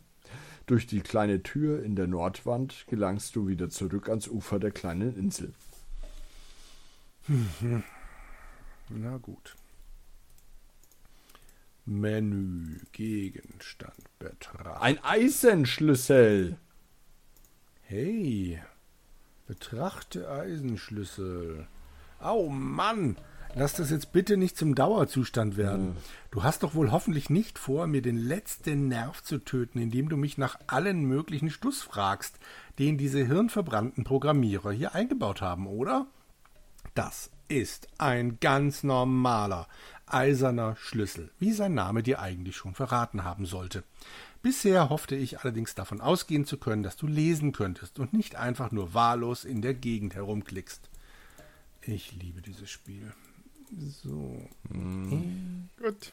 Durch 0.64 0.86
die 0.86 1.02
kleine 1.02 1.42
Tür 1.42 1.82
in 1.82 1.96
der 1.96 2.06
Nordwand 2.06 2.86
gelangst 2.88 3.36
du 3.36 3.46
wieder 3.46 3.68
zurück 3.68 4.08
ans 4.08 4.26
Ufer 4.26 4.58
der 4.58 4.70
kleinen 4.70 5.14
Insel. 5.18 5.52
Na 8.88 9.18
gut. 9.18 9.54
Menü, 11.90 12.78
Gegenstand, 12.92 14.18
Betracht. 14.20 14.80
Ein 14.80 15.02
Eisenschlüssel! 15.02 16.56
Hey, 17.82 18.62
betrachte 19.48 20.30
Eisenschlüssel. 20.30 21.66
Au 22.20 22.48
Mann, 22.48 23.16
lass 23.56 23.72
das 23.72 23.90
jetzt 23.90 24.12
bitte 24.12 24.36
nicht 24.36 24.56
zum 24.56 24.76
Dauerzustand 24.76 25.56
werden. 25.56 25.96
Du 26.30 26.44
hast 26.44 26.62
doch 26.62 26.74
wohl 26.74 26.92
hoffentlich 26.92 27.28
nicht 27.28 27.58
vor, 27.58 27.88
mir 27.88 28.02
den 28.02 28.18
letzten 28.18 28.86
Nerv 28.86 29.24
zu 29.24 29.38
töten, 29.38 29.80
indem 29.80 30.08
du 30.08 30.16
mich 30.16 30.38
nach 30.38 30.60
allen 30.68 31.06
möglichen 31.06 31.50
Stuss 31.50 31.82
fragst, 31.82 32.38
den 32.78 32.98
diese 32.98 33.26
hirnverbrannten 33.26 34.04
Programmierer 34.04 34.70
hier 34.70 34.94
eingebaut 34.94 35.40
haben, 35.40 35.66
oder? 35.66 36.06
Das 36.94 37.30
ist 37.48 37.88
ein 37.98 38.38
ganz 38.38 38.84
normaler, 38.84 39.66
eiserner 40.12 40.76
Schlüssel, 40.76 41.30
wie 41.38 41.52
sein 41.52 41.74
Name 41.74 42.02
dir 42.02 42.20
eigentlich 42.20 42.56
schon 42.56 42.74
verraten 42.74 43.24
haben 43.24 43.46
sollte. 43.46 43.84
Bisher 44.42 44.88
hoffte 44.88 45.16
ich 45.16 45.40
allerdings 45.40 45.74
davon 45.74 46.00
ausgehen 46.00 46.46
zu 46.46 46.56
können, 46.56 46.82
dass 46.82 46.96
du 46.96 47.06
lesen 47.06 47.52
könntest 47.52 47.98
und 47.98 48.12
nicht 48.12 48.36
einfach 48.36 48.72
nur 48.72 48.94
wahllos 48.94 49.44
in 49.44 49.60
der 49.60 49.74
Gegend 49.74 50.14
herumklickst. 50.14 50.88
Ich 51.82 52.12
liebe 52.12 52.40
dieses 52.42 52.70
Spiel. 52.70 53.12
So. 54.02 54.48
Gut. 54.68 56.12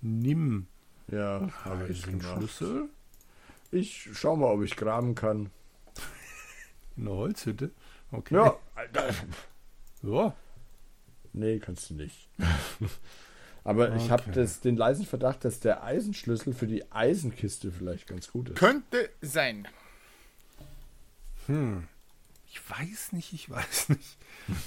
Nimm 0.00 0.66
Ja, 1.10 1.48
habe 1.64 1.88
ich 1.88 2.02
den 2.02 2.18
gemacht. 2.18 2.38
Schlüssel 2.38 2.88
Ich 3.70 4.08
schau 4.14 4.36
mal, 4.36 4.52
ob 4.52 4.62
ich 4.62 4.76
graben 4.76 5.14
kann. 5.14 5.50
in 6.96 7.04
der 7.04 7.14
Holzhütte. 7.14 7.70
Okay. 8.10 8.34
Ja, 8.34 8.56
Alter. 8.74 9.14
Ja. 10.02 10.32
Nee, 11.32 11.58
kannst 11.58 11.90
du 11.90 11.94
nicht. 11.94 12.28
Aber 13.68 13.94
ich 13.96 14.10
habe 14.10 14.22
Okay. 14.30 14.48
den 14.64 14.78
leisen 14.78 15.04
Verdacht, 15.04 15.44
dass 15.44 15.60
der 15.60 15.84
Eisenschlüssel 15.84 16.54
für 16.54 16.66
die 16.66 16.90
Eisenkiste 16.90 17.70
vielleicht 17.70 18.06
ganz 18.06 18.32
gut 18.32 18.48
ist. 18.48 18.56
Könnte 18.56 19.10
sein. 19.20 19.68
Hm. 21.48 21.86
Ich 22.50 22.58
weiß 22.70 23.12
nicht, 23.12 23.34
ich 23.34 23.50
weiß 23.50 23.90
nicht. 23.90 24.16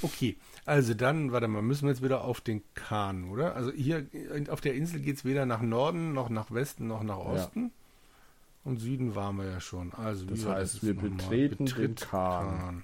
Okay, 0.04 0.38
also 0.66 0.94
dann, 0.94 1.32
warte 1.32 1.48
mal, 1.48 1.64
müssen 1.64 1.86
wir 1.88 1.90
jetzt 1.90 2.04
wieder 2.04 2.24
auf 2.24 2.42
den 2.42 2.62
Kahn, 2.76 3.28
oder? 3.32 3.56
Also 3.56 3.72
hier 3.72 4.06
auf 4.50 4.62
der 4.62 4.76
Insel 4.76 5.00
geht 5.00 5.18
es 5.18 5.26
weder 5.26 5.48
nach 5.48 5.62
Norden, 5.62 6.14
noch 6.14 6.30
nach 6.30 6.52
Westen, 6.52 6.86
noch 6.86 7.02
nach 7.02 7.18
Osten. 7.18 7.72
Und 8.64 8.78
Süden 8.78 9.16
waren 9.16 9.38
wir 9.38 9.46
ja 9.50 9.60
schon. 9.60 9.92
Also 9.94 10.28
Das 10.28 10.46
heißt, 10.46 10.74
jetzt 10.76 10.86
wir 10.86 10.94
betreten 10.94 11.66
den 11.66 11.66
Betritt 11.66 12.02
Kahn. 12.02 12.84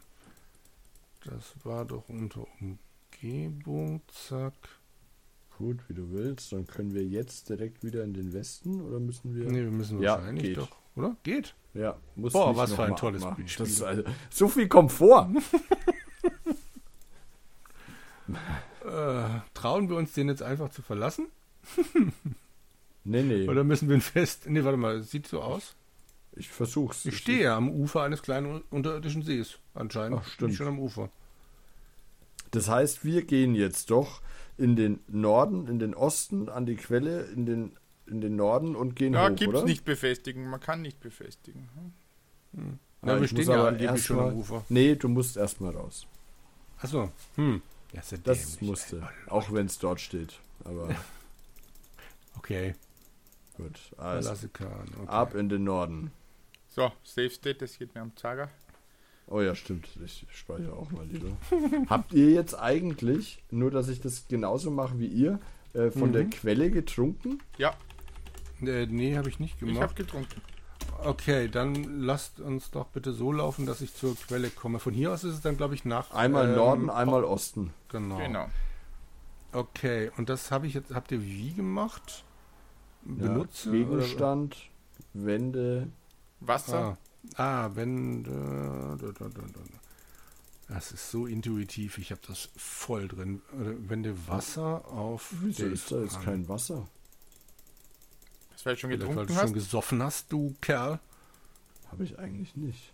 Das 1.24 1.54
war 1.64 1.86
doch 1.86 2.10
unter 2.10 2.48
Umgebung, 2.60 4.02
zack. 4.28 4.54
Gut, 5.58 5.78
wie 5.88 5.94
du 5.94 6.12
willst. 6.12 6.54
Dann 6.54 6.68
können 6.68 6.94
wir 6.94 7.04
jetzt 7.04 7.50
direkt 7.50 7.84
wieder 7.84 8.04
in 8.04 8.14
den 8.14 8.34
Westen 8.34 8.82
oder 8.82 9.00
müssen 9.00 9.36
wir? 9.36 9.46
Nee, 9.46 9.64
wir 9.64 9.72
müssen 9.72 10.02
Ja, 10.02 10.18
wahrscheinlich 10.18 10.44
geht. 10.44 10.58
doch, 10.58 10.70
oder? 10.96 11.16
Geht. 11.24 11.56
Ja, 11.74 11.98
muss 12.16 12.34
Boah, 12.34 12.56
was 12.56 12.74
für 12.74 12.84
ein 12.84 12.96
tolles. 12.96 13.24
Spiel. 13.24 13.46
Das 13.58 13.70
ist 13.70 13.82
also, 13.82 14.04
so 14.30 14.48
viel 14.48 14.68
Komfort. 14.68 15.30
Äh, 18.86 19.42
trauen 19.54 19.90
wir 19.90 19.98
uns 19.98 20.14
den 20.14 20.30
jetzt 20.30 20.42
einfach 20.42 20.70
zu 20.70 20.82
verlassen? 20.82 21.28
nee, 23.04 23.22
nee. 23.24 23.48
Oder 23.48 23.64
müssen 23.66 23.90
wir 23.90 23.96
ihn 23.96 24.02
fest. 24.02 24.46
Nee, 24.48 24.64
warte 24.64 24.78
mal, 24.78 25.02
sieht 25.04 25.28
so 25.28 25.42
aus. 25.42 25.76
Ich 26.34 26.48
versuch's. 26.50 27.06
Ich 27.06 27.18
stehe 27.18 27.44
ja 27.44 27.58
am 27.58 27.70
Ufer 27.70 28.04
eines 28.04 28.22
kleinen 28.22 28.62
unterirdischen 28.70 29.24
Sees. 29.24 29.60
Anscheinend. 29.74 30.20
Ach, 30.22 30.26
stimmt. 30.28 30.40
Bin 30.40 30.50
ich 30.52 30.58
schon 30.58 30.68
am 30.68 30.80
Ufer. 30.80 31.10
Das 32.52 32.70
heißt, 32.70 33.04
wir 33.06 33.24
gehen 33.24 33.56
jetzt 33.56 33.90
doch 33.92 34.22
in 34.58 34.76
den 34.76 35.00
Norden, 35.08 35.68
in 35.68 35.80
den 35.80 35.94
Osten, 35.94 36.50
an 36.50 36.66
die 36.66 36.76
Quelle, 36.76 37.24
in 37.26 37.46
den, 37.46 37.78
in 38.08 38.22
den 38.22 38.36
Norden 38.36 38.76
und 38.76 38.96
gehen 38.96 39.14
Ja, 39.14 39.30
hoch, 39.30 39.36
gibt's 39.36 39.48
oder? 39.56 39.64
nicht 39.66 39.86
befestigen. 39.86 40.50
Man 40.50 40.60
kann 40.60 40.82
nicht 40.82 41.00
befestigen. 41.00 41.70
Hm. 42.56 42.80
Ja, 43.04 43.14
Ah, 43.14 43.16
wir 43.18 43.22
ich 43.24 43.30
stehen 43.30 43.40
muss 43.40 43.48
ja 43.48 43.54
aber 43.56 43.68
angeblich 43.68 43.90
erst 43.92 44.06
schon 44.06 44.20
am 44.20 44.26
mal- 44.26 44.34
Ufer. 44.34 44.66
Nee, 44.70 44.96
du 44.96 45.08
musst 45.10 45.38
erstmal 45.38 45.76
raus. 45.76 46.08
Achso. 46.80 47.12
Hm. 47.36 47.62
Ja, 47.94 48.00
ist 48.02 48.12
ja 48.12 48.18
Das 48.24 48.62
musste. 48.62 48.98
ey. 48.98 49.30
Auch 49.32 49.52
wenn 49.52 49.66
es 49.68 49.78
dort 49.80 50.02
steht. 50.02 50.40
Aber 50.64 50.90
Okay. 52.38 52.74
gut. 53.58 53.80
Also. 53.98 54.32
Okay. 54.32 54.66
ab 55.08 55.36
in 55.36 55.50
den 55.50 55.64
Norden. 55.64 56.12
So, 56.68 56.92
Safe 57.04 57.30
State, 57.30 57.60
das 57.60 57.78
geht 57.78 57.94
mir 57.96 58.02
am 58.02 58.16
Zager. 58.16 58.50
Oh 59.30 59.42
ja, 59.42 59.56
stimmt. 59.56 59.88
Ich 60.06 60.26
speichere 60.32 60.74
auch 60.74 60.90
mal 60.92 61.06
lieber. 61.06 61.30
Habt 61.90 62.14
ihr 62.14 62.30
jetzt 62.32 62.54
eigentlich, 62.54 63.44
nur 63.52 63.72
dass 63.72 63.90
ich 63.90 64.00
das 64.00 64.28
genauso 64.30 64.72
mache 64.72 64.98
wie 65.00 65.08
ihr, 65.08 65.40
äh, 65.74 65.92
von 65.92 66.10
Mhm. 66.10 66.14
der 66.14 66.26
Quelle 66.30 66.72
getrunken? 66.72 67.40
Ja, 67.58 67.76
Äh, 68.62 68.86
nee, 68.88 69.16
habe 69.18 69.30
ich 69.30 69.40
nicht 69.40 69.56
ich 69.58 69.62
habe 69.64 69.74
gemacht. 69.74 69.96
getrunken. 69.96 70.42
Okay, 71.04 71.48
dann 71.48 72.02
lasst 72.02 72.40
uns 72.40 72.72
doch 72.72 72.88
bitte 72.88 73.12
so 73.14 73.32
laufen, 73.32 73.66
dass 73.68 73.82
ich 73.82 73.94
zur 73.94 74.16
Quelle 74.16 74.50
komme. 74.50 74.80
Von 74.80 74.94
hier 74.94 75.12
aus 75.12 75.24
ist 75.24 75.36
es 75.36 75.42
dann, 75.42 75.56
glaube 75.58 75.76
ich, 75.76 75.86
nach. 75.86 76.10
Einmal 76.12 76.48
ähm, 76.50 76.56
Norden, 76.56 76.90
einmal 76.90 77.24
Osten. 77.24 77.72
Genau. 77.90 78.18
Genau. 78.18 78.48
Okay, 79.52 80.10
und 80.18 80.30
das 80.30 80.50
habe 80.52 80.66
ich 80.68 80.74
jetzt. 80.74 80.94
Habt 80.96 81.12
ihr 81.12 81.22
wie 81.24 81.52
gemacht? 81.54 82.24
Benutze? 83.04 83.70
ja, 83.70 83.84
Gegenstand, 83.84 84.58
Wände. 85.14 85.88
Wasser. 86.40 86.80
Ah, 86.80 86.98
ah 87.36 87.70
Wände. 87.76 88.32
Da, 89.00 89.12
da, 89.12 89.30
da, 89.30 89.42
da. 89.42 89.60
Das 90.70 90.92
ist 90.92 91.12
so 91.12 91.26
intuitiv. 91.28 91.98
Ich 91.98 92.12
habe 92.12 92.22
das 92.28 92.50
voll 92.58 93.08
drin. 93.08 93.42
Äh, 93.54 93.90
Wende 93.90 94.28
Wasser 94.28 94.86
auf. 94.88 95.34
Wieso 95.42 95.64
Dave 95.64 95.74
ist 95.74 95.92
da 95.92 96.02
jetzt 96.02 96.22
kein 96.22 96.48
Wasser? 96.50 96.88
Das 98.52 98.66
weil 98.66 98.76
du 98.76 98.82
schon 98.82 98.90
Vielleicht, 98.90 99.02
weil 99.04 99.10
getrunken 99.10 99.28
du 99.28 99.34
schon 99.34 99.44
hast. 99.44 99.54
gesoffen 99.54 100.04
hast, 100.04 100.32
du 100.32 100.56
Kerl. 100.62 101.00
Habe 101.92 102.04
ich 102.04 102.20
eigentlich 102.20 102.56
nicht. 102.58 102.94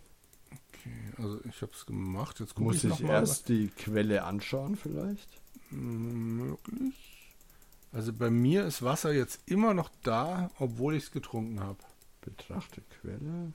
Okay, 0.51 1.13
also 1.17 1.39
ich 1.45 1.61
habe 1.61 1.71
es 1.73 1.85
gemacht. 1.85 2.39
Jetzt 2.39 2.53
gucke 2.53 2.65
Muss 2.65 2.77
ich 2.77 2.83
ich 2.83 2.89
noch 2.91 2.99
mal. 3.01 3.13
erst 3.21 3.49
die 3.49 3.69
Quelle 3.69 4.23
anschauen 4.23 4.75
vielleicht? 4.75 5.29
Hm, 5.69 6.37
Möglich. 6.37 7.33
Also 7.91 8.11
bei 8.13 8.29
mir 8.29 8.65
ist 8.65 8.81
Wasser 8.83 9.13
jetzt 9.13 9.39
immer 9.45 9.73
noch 9.73 9.89
da, 10.03 10.51
obwohl 10.59 10.95
ich 10.95 11.03
es 11.05 11.11
getrunken 11.11 11.59
habe. 11.59 11.79
Betrachte 12.21 12.81
Quelle. 13.01 13.53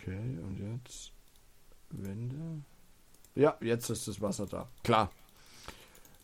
Okay, 0.00 0.38
und 0.42 0.58
jetzt 0.58 1.12
Wände. 1.90 2.62
Ja, 3.34 3.56
jetzt 3.60 3.90
ist 3.90 4.08
das 4.08 4.20
Wasser 4.20 4.46
da. 4.46 4.68
Klar. 4.82 5.10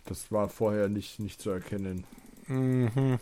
Das 0.06 0.30
war 0.32 0.48
vorher 0.48 0.88
nicht, 0.88 1.18
nicht 1.18 1.40
zu 1.40 1.50
erkennen. 1.50 2.04
Mhm. 2.46 3.18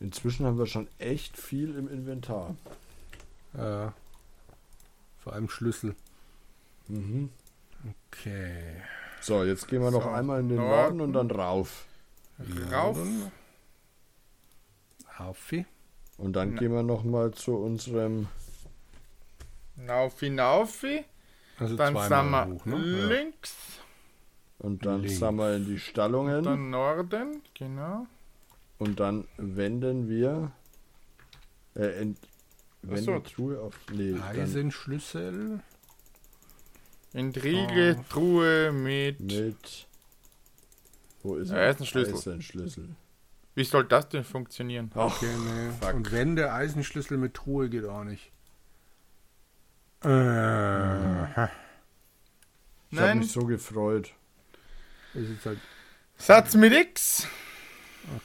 Inzwischen 0.00 0.46
haben 0.46 0.58
wir 0.58 0.66
schon 0.66 0.88
echt 0.98 1.36
viel 1.36 1.76
im 1.76 1.88
Inventar. 1.88 2.56
Äh, 3.54 3.88
vor 5.18 5.32
allem 5.32 5.48
Schlüssel. 5.48 5.94
Mhm. 6.88 7.30
Okay. 8.10 8.82
So, 9.20 9.44
jetzt 9.44 9.68
gehen 9.68 9.80
wir 9.82 9.90
noch 9.90 10.02
So, 10.04 10.10
einmal 10.10 10.40
in 10.40 10.48
den 10.48 10.58
Norden. 10.58 10.98
Norden 10.98 11.00
und 11.00 11.12
dann 11.12 11.30
rauf. 11.30 11.86
Rauf. 12.70 12.98
Aufi. 15.16 15.64
Und 16.18 16.34
dann 16.34 16.54
Na. 16.54 16.60
gehen 16.60 16.72
wir 16.72 16.82
noch 16.82 17.04
mal 17.04 17.32
zu 17.32 17.56
unserem. 17.56 18.28
Naufi, 19.76 20.30
naufi. 20.30 21.04
Also 21.58 21.76
Dann 21.76 21.94
zweimal 21.94 22.48
sind 22.48 22.54
wir 22.54 22.54
hoch, 22.54 22.66
ne? 22.66 23.06
Links. 23.06 23.54
Und 24.58 24.86
dann 24.86 25.02
Links. 25.02 25.18
sind 25.18 25.36
wir 25.36 25.56
in 25.56 25.66
die 25.66 25.78
Stallungen. 25.78 26.42
Dann 26.42 26.70
Norden. 26.70 27.42
Genau. 27.54 28.06
Und 28.78 29.00
dann 29.00 29.26
wenden 29.36 30.08
wir. 30.08 30.52
Äh, 31.74 32.00
ent, 32.00 32.18
wenden 32.82 33.24
Truhe 33.24 33.60
auf. 33.60 33.78
Nee, 33.92 34.18
Eisenschlüssel. 34.20 35.60
Entriegel, 37.12 37.96
oh. 37.98 38.04
Truhe 38.08 38.72
mit. 38.72 39.20
Mit. 39.20 39.86
Wo 41.22 41.36
ist 41.36 41.50
er? 41.50 41.68
Eisenschlüssel. 41.68 42.14
Eisenschlüssel. 42.14 42.88
Wie 43.54 43.64
soll 43.64 43.84
das 43.84 44.08
denn 44.08 44.24
funktionieren? 44.24 44.90
Okay, 44.94 45.26
nee. 45.26 45.70
Fuck. 45.80 45.94
Und 45.94 46.12
wenn 46.12 46.36
der 46.36 46.54
Eisenschlüssel 46.54 47.18
mit 47.18 47.34
Truhe 47.34 47.68
geht 47.68 47.84
auch 47.84 48.04
nicht. 48.04 48.32
Äh. 50.02 50.08
Hm. 50.08 51.48
Ich 52.90 53.00
habe 53.00 53.14
mich 53.16 53.32
so 53.32 53.44
gefreut. 53.46 54.12
Halt 55.14 55.58
Satz 56.16 56.54
mit 56.54 56.72
X. 56.72 57.26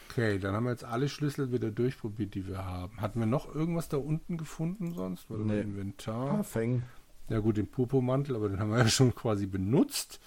Okay, 0.09 0.39
dann 0.39 0.55
haben 0.55 0.65
wir 0.65 0.71
jetzt 0.71 0.83
alle 0.83 1.07
Schlüssel 1.07 1.51
wieder 1.51 1.71
durchprobiert, 1.71 2.35
die 2.35 2.47
wir 2.47 2.65
haben. 2.65 2.99
Hatten 3.01 3.19
wir 3.19 3.27
noch 3.27 3.53
irgendwas 3.53 3.87
da 3.87 3.97
unten 3.97 4.37
gefunden 4.37 4.93
sonst? 4.93 5.29
Warte 5.29 5.43
nee. 5.43 5.61
Inventar. 5.61 6.39
Ah, 6.39 6.43
Feng. 6.43 6.83
Ja 7.29 7.39
gut, 7.39 7.57
den 7.57 7.67
Purpurmantel, 7.67 8.35
aber 8.35 8.49
den 8.49 8.59
haben 8.59 8.71
wir 8.71 8.79
ja 8.79 8.87
schon 8.87 9.15
quasi 9.15 9.45
benutzt. 9.45 10.19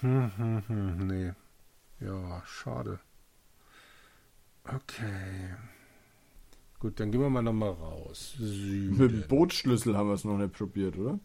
Hm, 0.00 0.30
hm, 0.36 0.62
hm, 0.66 1.06
nee. 1.06 1.32
Ja, 2.00 2.42
schade. 2.46 3.00
Okay. 4.64 5.54
Gut, 6.78 6.98
dann 6.98 7.10
gehen 7.10 7.20
wir 7.20 7.28
mal 7.28 7.42
nochmal 7.42 7.70
raus. 7.70 8.34
Süden. 8.38 8.96
Mit 8.96 9.10
dem 9.10 9.28
Bootsschlüssel 9.28 9.96
haben 9.96 10.08
wir 10.08 10.14
es 10.14 10.24
noch 10.24 10.38
nicht 10.38 10.52
probiert, 10.52 10.96
oder? 10.96 11.18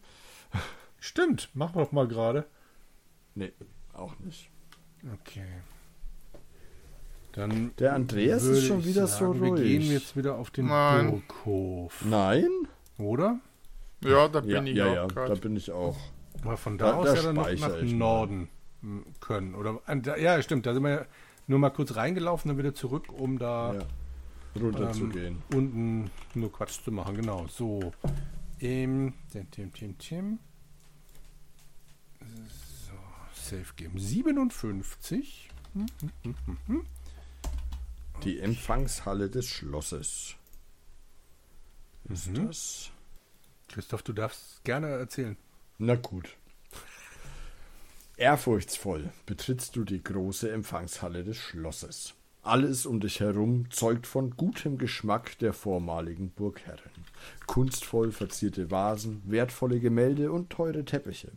Stimmt, 0.98 1.48
machen 1.54 1.76
wir 1.76 1.84
doch 1.84 1.92
mal 1.92 2.06
gerade. 2.06 2.46
Nee, 3.34 3.52
auch 3.92 4.18
nicht. 4.18 4.50
Okay. 5.20 5.46
Dann 7.32 7.72
Der 7.78 7.94
Andreas 7.94 8.44
ist 8.44 8.66
schon 8.66 8.84
wieder 8.84 9.06
sagen, 9.06 9.38
so 9.38 9.44
ruhig. 9.44 9.62
Wir 9.62 9.78
gehen 9.78 9.90
jetzt 9.90 10.16
wieder 10.16 10.36
auf 10.36 10.50
den 10.50 10.66
Nein. 10.66 11.10
Burghof. 11.10 12.04
Nein? 12.04 12.48
Oder? 12.98 13.40
Ja, 14.02 14.28
da 14.28 14.40
bin 14.40 14.50
ja, 14.50 14.62
ich 14.62 14.76
ja, 14.76 14.86
auch. 14.86 14.94
Ja, 14.94 15.06
grad. 15.06 15.30
da 15.30 15.34
bin 15.34 15.56
ich 15.56 15.70
auch. 15.70 15.96
Aber 16.42 16.56
von 16.56 16.78
da, 16.78 16.92
da 16.92 16.96
aus 16.96 17.06
da 17.06 17.14
ja 17.14 17.22
dann 17.22 17.34
noch 17.34 17.50
nach 17.50 17.82
Norden 17.82 18.48
mal. 18.80 19.02
können. 19.20 19.54
Oder, 19.54 19.80
ja, 20.18 20.40
stimmt. 20.42 20.66
Da 20.66 20.74
sind 20.74 20.82
wir 20.82 21.06
nur 21.46 21.58
mal 21.58 21.70
kurz 21.70 21.96
reingelaufen, 21.96 22.48
dann 22.48 22.58
wieder 22.58 22.74
zurück, 22.74 23.12
um 23.12 23.38
da 23.38 23.74
ja, 23.74 23.82
runter 24.60 24.88
ähm, 24.88 24.94
zu 24.94 25.08
gehen. 25.08 25.42
Unten 25.54 26.10
nur 26.34 26.52
Quatsch 26.52 26.82
zu 26.82 26.92
machen. 26.92 27.16
Genau. 27.16 27.46
So. 27.48 27.92
Im 28.58 29.12
Tim, 29.30 29.50
Tim, 29.50 29.72
Tim, 29.72 29.98
Tim. 29.98 30.38
So, 32.20 32.92
Safe 33.34 33.74
Game 33.76 33.98
57. 33.98 35.50
Hm, 35.74 35.86
hm, 36.22 36.58
hm, 36.66 36.86
Die 38.24 38.40
Empfangshalle 38.40 39.28
des 39.28 39.46
Schlosses. 39.46 40.36
Ist 42.08 42.28
mhm. 42.28 42.46
das? 42.46 42.90
Christoph, 43.68 44.02
du 44.02 44.12
darfst 44.12 44.64
gerne 44.64 44.88
erzählen. 44.88 45.36
Na 45.78 45.96
gut. 45.96 46.36
Ehrfurchtsvoll 48.18 49.10
betrittst 49.26 49.76
du 49.76 49.84
die 49.84 50.02
große 50.02 50.50
Empfangshalle 50.50 51.22
des 51.22 51.36
Schlosses. 51.36 52.14
Alles 52.40 52.86
um 52.86 52.98
dich 52.98 53.20
herum 53.20 53.70
zeugt 53.70 54.06
von 54.06 54.30
gutem 54.30 54.78
Geschmack 54.78 55.38
der 55.40 55.52
vormaligen 55.52 56.30
Burgherren. 56.30 57.04
Kunstvoll 57.46 58.12
verzierte 58.12 58.70
Vasen, 58.70 59.20
wertvolle 59.26 59.80
Gemälde 59.80 60.32
und 60.32 60.48
teure 60.48 60.86
Teppiche. 60.86 61.32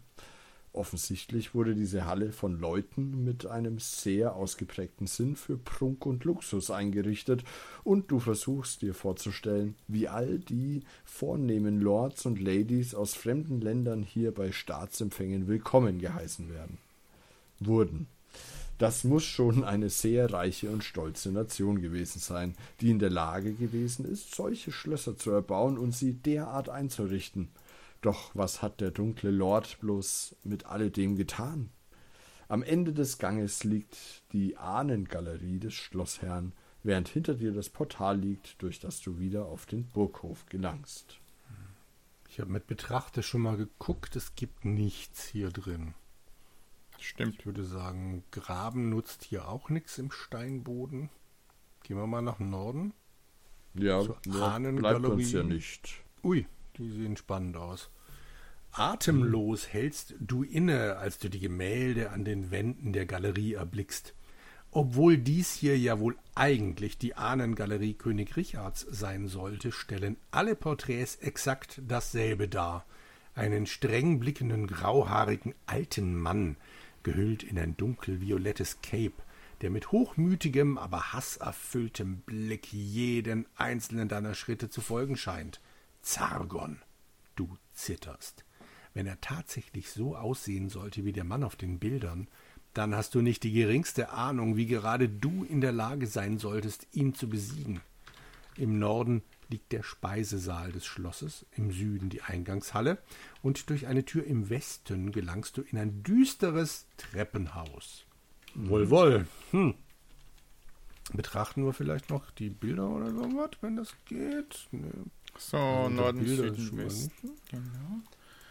Offensichtlich 0.72 1.56
wurde 1.56 1.74
diese 1.74 2.06
Halle 2.06 2.32
von 2.32 2.60
Leuten 2.60 3.24
mit 3.24 3.48
einem 3.48 3.80
sehr 3.80 4.36
ausgeprägten 4.36 5.08
Sinn 5.08 5.36
für 5.36 5.58
Prunk 5.58 6.06
und 6.06 6.26
Luxus 6.26 6.70
eingerichtet, 6.70 7.44
und 7.84 8.12
du 8.12 8.20
versuchst 8.20 8.84
dir 8.84 8.94
vorzustellen, 8.94 9.76
wie 9.88 10.08
all 10.08 10.38
die 10.38 10.84
vornehmen 11.06 11.82
Lords 11.82 12.26
und 12.28 12.40
Ladies 12.40 12.94
aus 12.94 13.16
fremden 13.16 13.62
Ländern 13.62 14.04
hier 14.04 14.32
bei 14.32 14.52
Staatsempfängen 14.52 15.48
willkommen 15.48 16.00
geheißen 16.00 16.50
werden. 16.50 16.78
Wurden. 17.60 18.08
Das 18.78 19.04
muss 19.04 19.26
schon 19.26 19.66
eine 19.66 19.90
sehr 19.90 20.32
reiche 20.32 20.70
und 20.70 20.86
stolze 20.86 21.32
Nation 21.32 21.82
gewesen 21.82 22.20
sein, 22.20 22.56
die 22.80 22.92
in 22.92 23.00
der 23.00 23.10
Lage 23.10 23.54
gewesen 23.54 24.06
ist, 24.06 24.36
solche 24.36 24.72
Schlösser 24.72 25.18
zu 25.18 25.32
erbauen 25.32 25.78
und 25.78 25.94
sie 25.94 26.14
derart 26.14 26.70
einzurichten. 26.70 27.50
Doch 28.02 28.32
was 28.34 28.62
hat 28.62 28.82
der 28.82 28.92
dunkle 28.92 29.32
Lord 29.32 29.80
bloß 29.80 30.38
mit 30.44 30.66
alledem 30.66 31.16
getan? 31.16 31.70
Am 32.48 32.64
Ende 32.64 32.94
des 32.94 33.18
Ganges 33.18 33.64
liegt 33.64 34.24
die 34.32 34.58
Ahnengalerie 34.58 35.60
des 35.60 35.74
Schlossherrn, 35.74 36.54
während 36.82 37.10
hinter 37.10 37.36
dir 37.36 37.52
das 37.52 37.70
Portal 37.70 38.20
liegt, 38.20 38.62
durch 38.62 38.80
das 38.80 39.02
du 39.02 39.20
wieder 39.20 39.46
auf 39.46 39.66
den 39.66 39.86
Burghof 39.88 40.46
gelangst. 40.48 41.20
Ich 42.30 42.40
habe 42.40 42.52
mit 42.52 42.68
Betrachter 42.68 43.22
schon 43.22 43.42
mal 43.42 43.58
geguckt, 43.58 44.16
es 44.16 44.36
gibt 44.36 44.64
nichts 44.64 45.26
hier 45.26 45.50
drin. 45.50 45.94
Stimmt. 47.00 47.40
Ich 47.40 47.46
würde 47.46 47.64
sagen, 47.64 48.24
Graben 48.32 48.90
nutzt 48.90 49.24
hier 49.24 49.48
auch 49.48 49.70
nichts 49.70 49.98
im 49.98 50.12
Steinboden. 50.12 51.10
Gehen 51.84 51.98
wir 51.98 52.08
mal 52.08 52.22
nach 52.22 52.40
Norden. 52.40 52.94
Ja, 53.74 54.02
ja 54.02 54.60
bleibt 54.60 55.06
uns 55.06 55.32
ja 55.32 55.44
nicht. 55.44 56.04
Ui, 56.24 56.46
die 56.80 56.90
sehen 56.90 57.18
spannend 57.18 57.58
aus. 57.58 57.90
Atemlos 58.72 59.68
hältst 59.68 60.16
du 60.20 60.44
inne, 60.44 60.98
als 60.98 61.20
du 61.20 61.30
die 61.30 61.40
Gemälde 61.40 62.12
an 62.12 62.24
den 62.24 62.52
Wänden 62.52 62.94
der 62.94 63.06
Galerie 63.06 63.54
erblickst. 63.54 64.14
Obwohl 64.72 65.18
dies 65.18 65.54
hier 65.54 65.78
ja 65.78 66.00
wohl 66.00 66.16
eigentlich 66.36 66.98
die 66.98 67.16
Ahnengalerie 67.16 67.96
König 67.96 68.38
Richards 68.38 68.86
sein 68.90 69.28
sollte, 69.28 69.72
stellen 69.72 70.16
alle 70.30 70.56
Porträts 70.56 71.16
exakt 71.16 71.82
dasselbe 71.88 72.48
dar. 72.48 72.86
Einen 73.34 73.66
streng 73.66 74.20
blickenden, 74.20 74.68
grauhaarigen 74.68 75.56
alten 75.66 76.16
Mann, 76.16 76.56
gehüllt 77.04 77.42
in 77.42 77.58
ein 77.58 77.76
dunkelviolettes 77.78 78.82
Cape, 78.82 79.24
der 79.62 79.72
mit 79.72 79.92
hochmütigem, 79.92 80.78
aber 80.78 81.14
hasserfülltem 81.14 82.18
Blick 82.18 82.72
jeden 82.72 83.46
einzelnen 83.56 84.08
deiner 84.08 84.36
Schritte 84.36 84.70
zu 84.70 84.82
folgen 84.82 85.18
scheint. 85.18 85.60
Zargon, 86.10 86.82
du 87.36 87.56
zitterst. 87.72 88.44
Wenn 88.96 89.06
er 89.06 89.22
tatsächlich 89.22 89.92
so 89.92 90.16
aussehen 90.16 90.68
sollte 90.68 91.06
wie 91.06 91.14
der 91.14 91.24
Mann 91.24 91.44
auf 91.44 91.56
den 91.56 91.78
Bildern, 91.78 92.28
dann 92.74 92.96
hast 92.96 93.14
du 93.14 93.22
nicht 93.22 93.44
die 93.44 93.52
geringste 93.52 94.10
Ahnung, 94.10 94.58
wie 94.58 94.66
gerade 94.66 95.08
du 95.08 95.44
in 95.44 95.62
der 95.62 95.72
Lage 95.72 96.08
sein 96.08 96.40
solltest, 96.40 96.88
ihn 96.94 97.14
zu 97.14 97.30
besiegen. 97.30 97.82
Im 98.58 98.80
Norden 98.80 99.22
liegt 99.50 99.72
der 99.72 99.84
Speisesaal 99.84 100.72
des 100.72 100.88
Schlosses, 100.88 101.46
im 101.56 101.72
Süden 101.72 102.10
die 102.10 102.24
Eingangshalle, 102.24 102.98
und 103.44 103.70
durch 103.70 103.86
eine 103.86 104.04
Tür 104.04 104.24
im 104.24 104.50
Westen 104.50 105.12
gelangst 105.12 105.58
du 105.58 105.62
in 105.62 105.78
ein 105.78 106.02
düsteres 106.02 106.88
Treppenhaus. 106.98 108.06
Wohl, 108.56 108.90
wohl. 108.90 109.28
Hm. 109.52 109.76
Betrachten 111.14 111.64
wir 111.66 111.74
vielleicht 111.74 112.10
noch 112.10 112.32
die 112.32 112.50
Bilder 112.50 112.90
oder 112.90 113.12
so 113.12 113.22
was, 113.36 113.52
wenn 113.62 113.76
das 113.76 113.94
geht? 114.06 114.68
Nee. 114.72 114.90
So, 115.38 115.58
also 115.58 115.90
Norden, 115.90 116.26
Süden, 116.26 116.78
Westen. 116.78 117.32
Genau. 117.50 118.02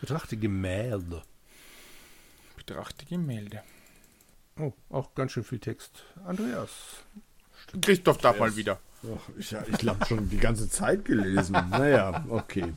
Betrachte 0.00 0.36
Gemälde. 0.36 1.22
Betrachte 2.56 3.04
Gemälde. 3.04 3.62
Oh, 4.58 4.72
auch 4.90 5.14
ganz 5.14 5.32
schön 5.32 5.44
viel 5.44 5.58
Text. 5.58 6.04
Andreas. 6.24 6.70
Stimmt. 7.62 7.84
Christoph 7.84 8.18
darf 8.18 8.38
mal 8.38 8.54
wieder. 8.56 8.78
Oh, 9.04 9.18
ich 9.38 9.52
ich 9.52 9.88
habe 9.88 10.06
schon 10.06 10.28
die 10.28 10.38
ganze 10.38 10.68
Zeit 10.68 11.04
gelesen. 11.04 11.52
naja, 11.70 12.24
okay. 12.28 12.72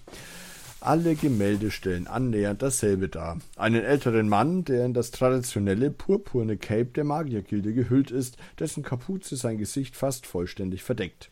Alle 0.80 1.16
Gemälde 1.16 1.70
stellen 1.70 2.08
annähernd 2.08 2.62
dasselbe 2.62 3.08
dar. 3.08 3.40
Einen 3.56 3.84
älteren 3.84 4.28
Mann, 4.28 4.66
der 4.66 4.86
in 4.86 4.96
das 4.96 5.12
traditionelle 5.12 5.92
purpurne 5.92 6.58
Cape 6.58 6.86
der 6.86 7.04
Magiergilde 7.04 7.74
gehüllt 7.74 8.10
ist, 8.10 8.38
dessen 8.58 8.82
Kapuze 8.82 9.36
sein 9.36 9.60
Gesicht 9.60 9.96
fast 9.96 10.26
vollständig 10.26 10.82
verdeckt. 10.84 11.30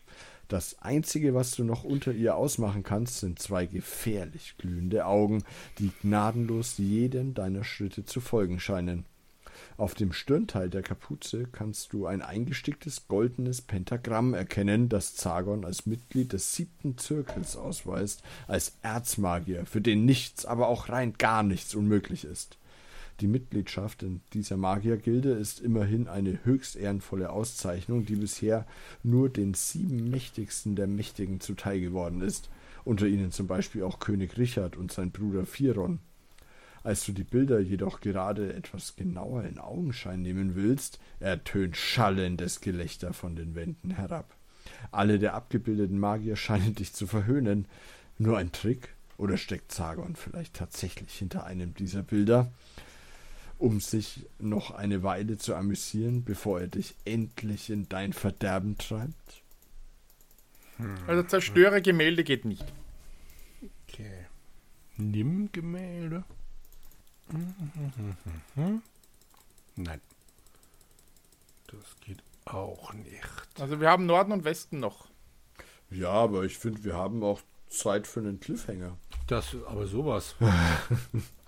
Das 0.50 0.82
Einzige, 0.82 1.32
was 1.32 1.52
du 1.52 1.62
noch 1.62 1.84
unter 1.84 2.10
ihr 2.10 2.34
ausmachen 2.34 2.82
kannst, 2.82 3.20
sind 3.20 3.38
zwei 3.38 3.66
gefährlich 3.66 4.56
glühende 4.58 5.06
Augen, 5.06 5.44
die 5.78 5.92
gnadenlos 6.02 6.78
jeden 6.78 7.34
deiner 7.34 7.62
Schritte 7.62 8.04
zu 8.04 8.20
folgen 8.20 8.58
scheinen. 8.58 9.04
Auf 9.76 9.94
dem 9.94 10.12
Stirnteil 10.12 10.68
der 10.68 10.82
Kapuze 10.82 11.46
kannst 11.52 11.92
du 11.92 12.06
ein 12.06 12.20
eingesticktes 12.20 13.06
goldenes 13.06 13.62
Pentagramm 13.62 14.34
erkennen, 14.34 14.88
das 14.88 15.14
Zagon 15.14 15.64
als 15.64 15.86
Mitglied 15.86 16.32
des 16.32 16.52
siebten 16.52 16.98
Zirkels 16.98 17.56
ausweist, 17.56 18.24
als 18.48 18.76
Erzmagier, 18.82 19.66
für 19.66 19.80
den 19.80 20.04
nichts, 20.04 20.46
aber 20.46 20.66
auch 20.66 20.88
rein 20.88 21.14
gar 21.16 21.44
nichts 21.44 21.76
unmöglich 21.76 22.24
ist. 22.24 22.58
Die 23.20 23.26
Mitgliedschaft 23.26 24.02
in 24.02 24.22
dieser 24.32 24.56
Magiergilde 24.56 25.32
ist 25.32 25.60
immerhin 25.60 26.08
eine 26.08 26.42
höchst 26.44 26.74
ehrenvolle 26.76 27.30
Auszeichnung, 27.30 28.06
die 28.06 28.16
bisher 28.16 28.66
nur 29.02 29.28
den 29.28 29.52
sieben 29.52 30.10
Mächtigsten 30.10 30.74
der 30.74 30.86
Mächtigen 30.86 31.38
zuteil 31.40 31.80
geworden 31.80 32.22
ist, 32.22 32.48
unter 32.82 33.06
ihnen 33.06 33.30
zum 33.30 33.46
Beispiel 33.46 33.82
auch 33.82 33.98
König 33.98 34.38
Richard 34.38 34.78
und 34.78 34.90
sein 34.90 35.10
Bruder 35.10 35.44
Firon. 35.44 35.98
Als 36.82 37.04
du 37.04 37.12
die 37.12 37.24
Bilder 37.24 37.60
jedoch 37.60 38.00
gerade 38.00 38.54
etwas 38.54 38.96
genauer 38.96 39.44
in 39.44 39.58
Augenschein 39.58 40.22
nehmen 40.22 40.54
willst, 40.54 40.98
ertönt 41.18 41.76
schallendes 41.76 42.62
Gelächter 42.62 43.12
von 43.12 43.36
den 43.36 43.54
Wänden 43.54 43.90
herab. 43.90 44.34
Alle 44.92 45.18
der 45.18 45.34
abgebildeten 45.34 45.98
Magier 45.98 46.36
scheinen 46.36 46.74
dich 46.74 46.94
zu 46.94 47.06
verhöhnen. 47.06 47.66
Nur 48.16 48.38
ein 48.38 48.52
Trick? 48.52 48.94
Oder 49.18 49.36
steckt 49.36 49.70
Zagon 49.70 50.16
vielleicht 50.16 50.54
tatsächlich 50.54 51.12
hinter 51.12 51.44
einem 51.44 51.74
dieser 51.74 52.02
Bilder, 52.02 52.50
um 53.60 53.80
sich 53.80 54.26
noch 54.38 54.70
eine 54.70 55.02
Weile 55.02 55.36
zu 55.36 55.54
amüsieren, 55.54 56.24
bevor 56.24 56.60
er 56.60 56.68
dich 56.68 56.94
endlich 57.04 57.68
in 57.68 57.88
dein 57.88 58.12
Verderben 58.14 58.78
treibt? 58.78 59.42
Also 61.06 61.22
zerstöre 61.24 61.82
Gemälde 61.82 62.24
geht 62.24 62.46
nicht. 62.46 62.64
Okay. 63.86 64.26
Nimm 64.96 65.52
Gemälde. 65.52 66.24
Nein. 69.76 70.00
Das 71.66 71.96
geht 72.00 72.22
auch 72.46 72.94
nicht. 72.94 73.22
Also 73.58 73.78
wir 73.80 73.90
haben 73.90 74.06
Norden 74.06 74.32
und 74.32 74.44
Westen 74.44 74.80
noch. 74.80 75.08
Ja, 75.90 76.10
aber 76.10 76.44
ich 76.44 76.56
finde, 76.56 76.82
wir 76.84 76.94
haben 76.94 77.22
auch 77.22 77.42
Zeit 77.68 78.06
für 78.06 78.20
einen 78.20 78.40
Cliffhanger. 78.40 78.96
Das, 79.26 79.54
aber 79.66 79.86
sowas. 79.86 80.34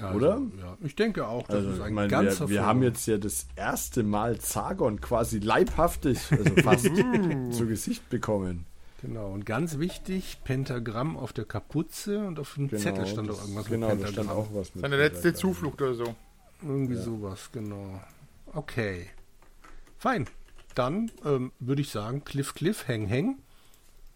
Also, 0.00 0.16
Oder? 0.16 0.40
Ja, 0.60 0.76
ich 0.80 0.94
denke 0.96 1.26
auch, 1.26 1.42
das 1.48 1.56
Also, 1.56 1.70
ist 1.70 1.80
ein 1.80 1.94
meine, 1.94 2.08
ganzer 2.08 2.48
wir, 2.48 2.56
wir 2.56 2.66
haben 2.66 2.82
jetzt 2.82 3.06
ja 3.06 3.18
das 3.18 3.46
erste 3.56 4.02
Mal 4.02 4.38
Zagon 4.38 5.00
quasi 5.00 5.38
leibhaftig, 5.40 6.18
also 6.30 6.54
fast 6.62 6.84
zu 7.50 7.66
Gesicht 7.66 8.08
bekommen. 8.08 8.64
Genau, 9.02 9.28
und 9.30 9.46
ganz 9.46 9.78
wichtig, 9.78 10.38
Pentagramm 10.44 11.16
auf 11.16 11.32
der 11.32 11.44
Kapuze 11.44 12.26
und 12.26 12.38
auf 12.40 12.54
dem 12.54 12.68
Zettel 12.70 13.06
stand 13.06 13.28
das- 13.28 13.36
doch 13.36 13.42
irgendwas 13.44 13.66
Genau, 13.66 13.88
mit 13.90 14.00
da 14.00 14.04
Pentagramm. 14.06 14.24
stand 14.26 14.30
auch 14.38 14.48
was 14.54 14.74
mit. 14.74 14.82
Seine 14.82 14.96
letzte. 14.96 15.34
Zuflucht 15.34 15.80
oder 15.82 15.94
so. 15.94 16.14
Irgendwie 16.62 16.96
sowas, 16.96 17.50
genau. 17.52 18.00
Okay. 18.54 19.06
Fein. 19.98 20.26
Dann 20.74 21.10
ähm, 21.24 21.52
würde 21.60 21.82
ich 21.82 21.90
sagen, 21.90 22.24
Cliff, 22.24 22.54
Cliff, 22.54 22.86
Hang, 22.88 23.08
Hang. 23.08 23.38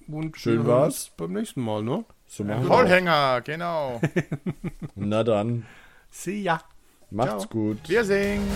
Und 0.09 0.37
Schön 0.37 0.66
war's. 0.66 1.07
uns 1.09 1.11
Beim 1.16 1.33
nächsten 1.33 1.61
Mal, 1.62 1.83
ne? 1.83 2.05
So 2.35 2.45
machen 2.45 2.62
wir 2.64 2.71
auch. 2.71 2.77
Vollhänger, 2.79 3.42
genau. 3.42 4.01
Na 4.95 5.23
dann, 5.23 5.66
See 6.11 6.40
ya. 6.40 6.62
macht's 7.11 7.42
Ciao. 7.42 7.51
gut. 7.51 7.87
Wir 7.90 8.05
singen. 8.05 8.49